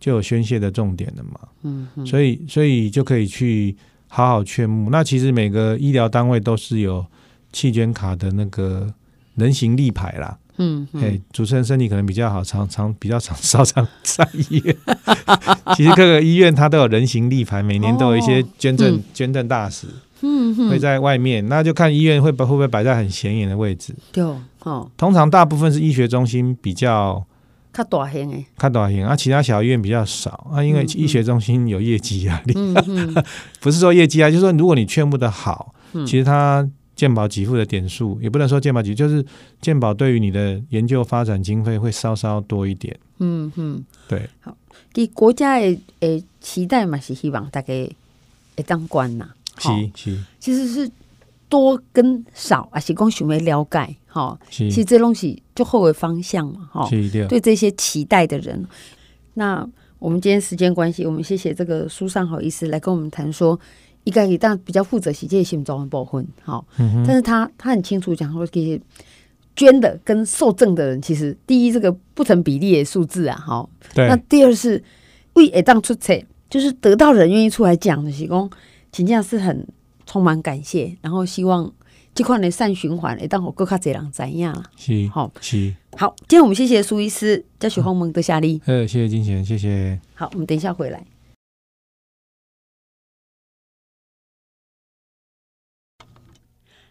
[0.00, 3.76] 就有宣泄的重点了嘛，嗯哼，所以所以就可以去。
[4.12, 7.06] 好好劝募，那其实每个医疗单位都是有
[7.52, 8.92] 弃捐卡的那个
[9.36, 10.36] 人形立牌啦。
[10.56, 14.76] 嗯，哎、嗯，主持人身体可能比较好，常常比较常少常在医院。
[15.78, 19.86] 其实各个医院它都有人形立牌，每年都有一些捐赠、哦嗯、捐赠大使。
[20.22, 23.94] 嗯，会在外面，那就看医院会不会不会摆在很显眼的位置。
[24.10, 24.24] 对
[24.64, 27.24] 哦，通常大部分是医学中心比较。
[27.72, 29.14] 较大型诶，较大型啊！
[29.14, 32.54] 其他小医院比较少啊，因为医学中心有业绩压力。
[33.60, 39.24] 不是说业绩啊，就是说如果你劝募的好，嗯、其实他健保给付的点数也不能说健保给，就是
[39.60, 42.98] 健保对于你的研究发展经费会稍稍多一点。
[43.18, 44.28] 嗯嗯，对。
[44.40, 44.56] 好，
[44.92, 49.28] 给国家诶诶期待嘛是希望大家会当官呐。
[49.58, 50.90] 是是，其实是。
[51.50, 56.88] 多跟少啊，是讲想要了解哈，其实这东西就后为方向嘛哈。
[57.28, 58.66] 对这些期待的人，
[59.34, 59.64] 那
[59.98, 63.58] 我们今天时间关系，我们谢谢这个苏上好医师来跟我们谈说，
[64.04, 66.64] 一个一旦比较负责是这些心脏的部分哈。
[67.06, 68.80] 但是他他很清楚讲说，这些
[69.54, 73.68] 捐的跟受赠的人，其实第一这个不成比例的数字啊哈。
[73.94, 74.08] 对。
[74.08, 74.82] 那第二是
[75.34, 78.50] 为也当出彩，就是得到人愿意出来讲的，时候
[78.90, 79.66] 请假是很。
[80.06, 81.72] 充满感谢，然后希望
[82.14, 84.70] 这块的善循环，会当互更较侪人知影啦。
[84.76, 86.14] 是，好，是，好。
[86.28, 88.60] 今天我们谢谢苏医师，嘉许鸿蒙的夏丽。
[88.66, 90.00] 呃，谢谢金贤，谢谢。
[90.14, 91.06] 好，我们等一下回来。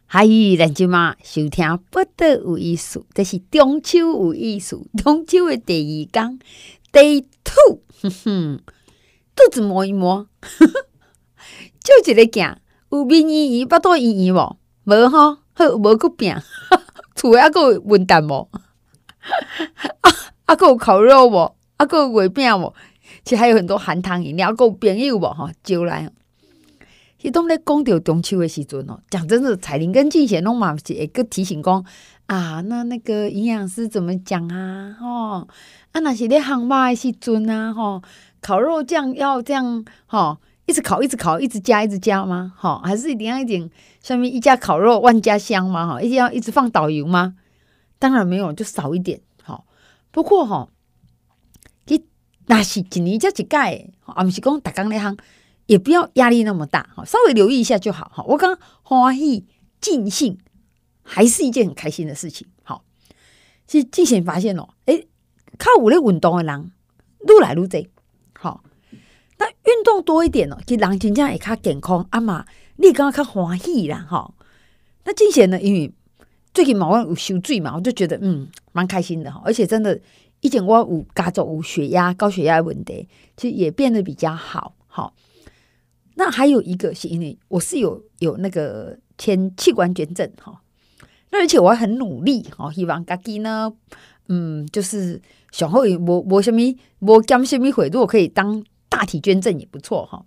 [0.07, 0.25] 嗨，
[0.57, 6.39] 咱即嘛收听不得有意思，这是中秋有意思，中秋的第二天
[6.91, 8.61] ，Day Two，哼哼，
[9.35, 10.27] 肚子摸一摸，
[11.83, 12.55] 就一个镜。
[12.89, 14.58] 有面圆圆，巴肚圆圆无？
[14.89, 16.35] 无吼，好无个饼，
[17.15, 18.49] 厝还个有文旦无？
[20.01, 20.11] 啊
[20.45, 21.55] 啊，个有烤肉无？
[21.77, 22.73] 啊，个有月饼无？
[23.23, 25.31] 其实还有很多含糖饮料，个有朋友无？
[25.31, 26.09] 吼，招来。
[27.21, 31.85] 迄当咧讲到中秋的时阵哦，讲真的，彩玲跟静贤拢嘛是会个提醒讲
[32.25, 34.95] 啊，那那个营养师怎么讲啊？
[34.99, 35.47] 吼，
[35.91, 37.73] 啊，那是咧烘肉的时阵啊？
[37.73, 38.01] 吼，
[38.41, 40.37] 烤肉酱要这样吼。
[40.69, 42.53] 一直烤，一直烤，一直加，一直加吗？
[42.55, 43.67] 好，还是一定要一点
[44.01, 45.87] 下面一家烤肉万家香吗？
[45.87, 47.33] 哈，一定要一直放导游吗？
[47.97, 49.19] 当然没有，就少一点。
[49.41, 49.65] 好，
[50.11, 50.69] 不过哈，
[51.87, 52.05] 你
[52.45, 55.17] 那是一年才一届，啊，不是讲大工那行，
[55.65, 58.11] 也不要压力那么大，哈，稍微留意一下就好。
[58.13, 59.47] 哈，我刚欢喜
[59.81, 60.37] 尽兴，
[61.01, 62.47] 还是一件很开心的事情。
[62.61, 62.83] 好，
[63.65, 65.07] 其实之前发现哦，诶，
[65.57, 66.71] 靠有咧运动的人
[67.21, 67.83] 愈来愈多。
[68.33, 68.63] 好。
[69.39, 74.33] 那运动多一点哦，其实人真正会较健康，啊嘛，你刚刚较欢喜啦，哈。
[75.05, 75.91] 那之前呢，因为
[76.53, 79.41] 最近嘛，我有受罪嘛，我就觉得嗯，蛮开心的哈。
[79.45, 79.97] 而且真的，
[80.41, 84.75] 以前我有家族有血压、高血压的问题，其实也变得比较好。
[84.87, 85.13] 吼，
[86.15, 90.61] 那还有一个是因为我是有有那个签器官捐赠哈。
[91.31, 93.71] 那而且我很努力哈，希望家己呢，
[94.27, 95.21] 嗯，就是
[95.51, 96.59] 小后无无什么
[96.99, 98.61] 无减什么会，如果可以当。
[98.89, 100.25] 大体捐赠也不错哈，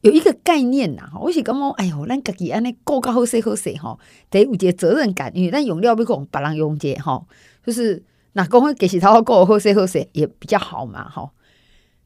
[0.00, 7.26] 有一个概念呐，我是感觉，哎呦，咱家己安尼顾较好势好势吼，得有一个责任感，因为咱用料要讲别人用者吼，
[7.64, 11.30] 就是那讲其他顾好势好势也比较好嘛吼。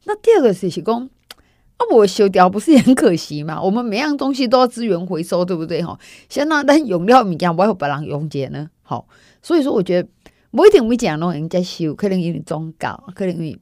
[0.05, 1.09] 那第二个是是讲，
[1.77, 3.61] 啊，我修掉不是很可惜嘛？
[3.61, 5.99] 我们每样东西都要资源回收，对不对吼？
[6.29, 9.07] 像那咱用料物件，我有别人用者呢，吼。
[9.41, 10.07] 所以说，我觉得
[10.51, 13.59] 不一定每件拢人家修，可能因为宗教，可能因为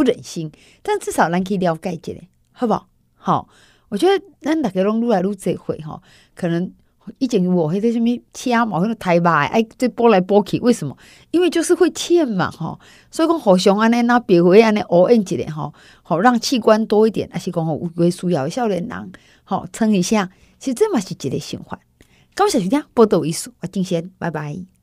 [0.00, 0.50] 不忍心，
[0.82, 2.12] 但至少咱可以了解一下，
[2.52, 2.88] 好不好？
[3.16, 3.48] 好。
[3.90, 6.00] 我觉得咱大家拢愈来愈这会吼，
[6.34, 6.72] 可能
[7.18, 10.96] 以前我迄个什么车嘛，迄个台吧，哎，这拨来拨去，为什么？
[11.32, 12.78] 因为就是会欠嘛，吼，
[13.10, 20.30] 所以讲互相安尼那别回安尼乌应一下吼，好让器官多一点，还是讲吼有需要少年人，好撑一下，
[20.60, 21.78] 其实这嘛是一个循环。
[22.36, 24.79] 感谢收听，报道艺术，我金仙，拜拜。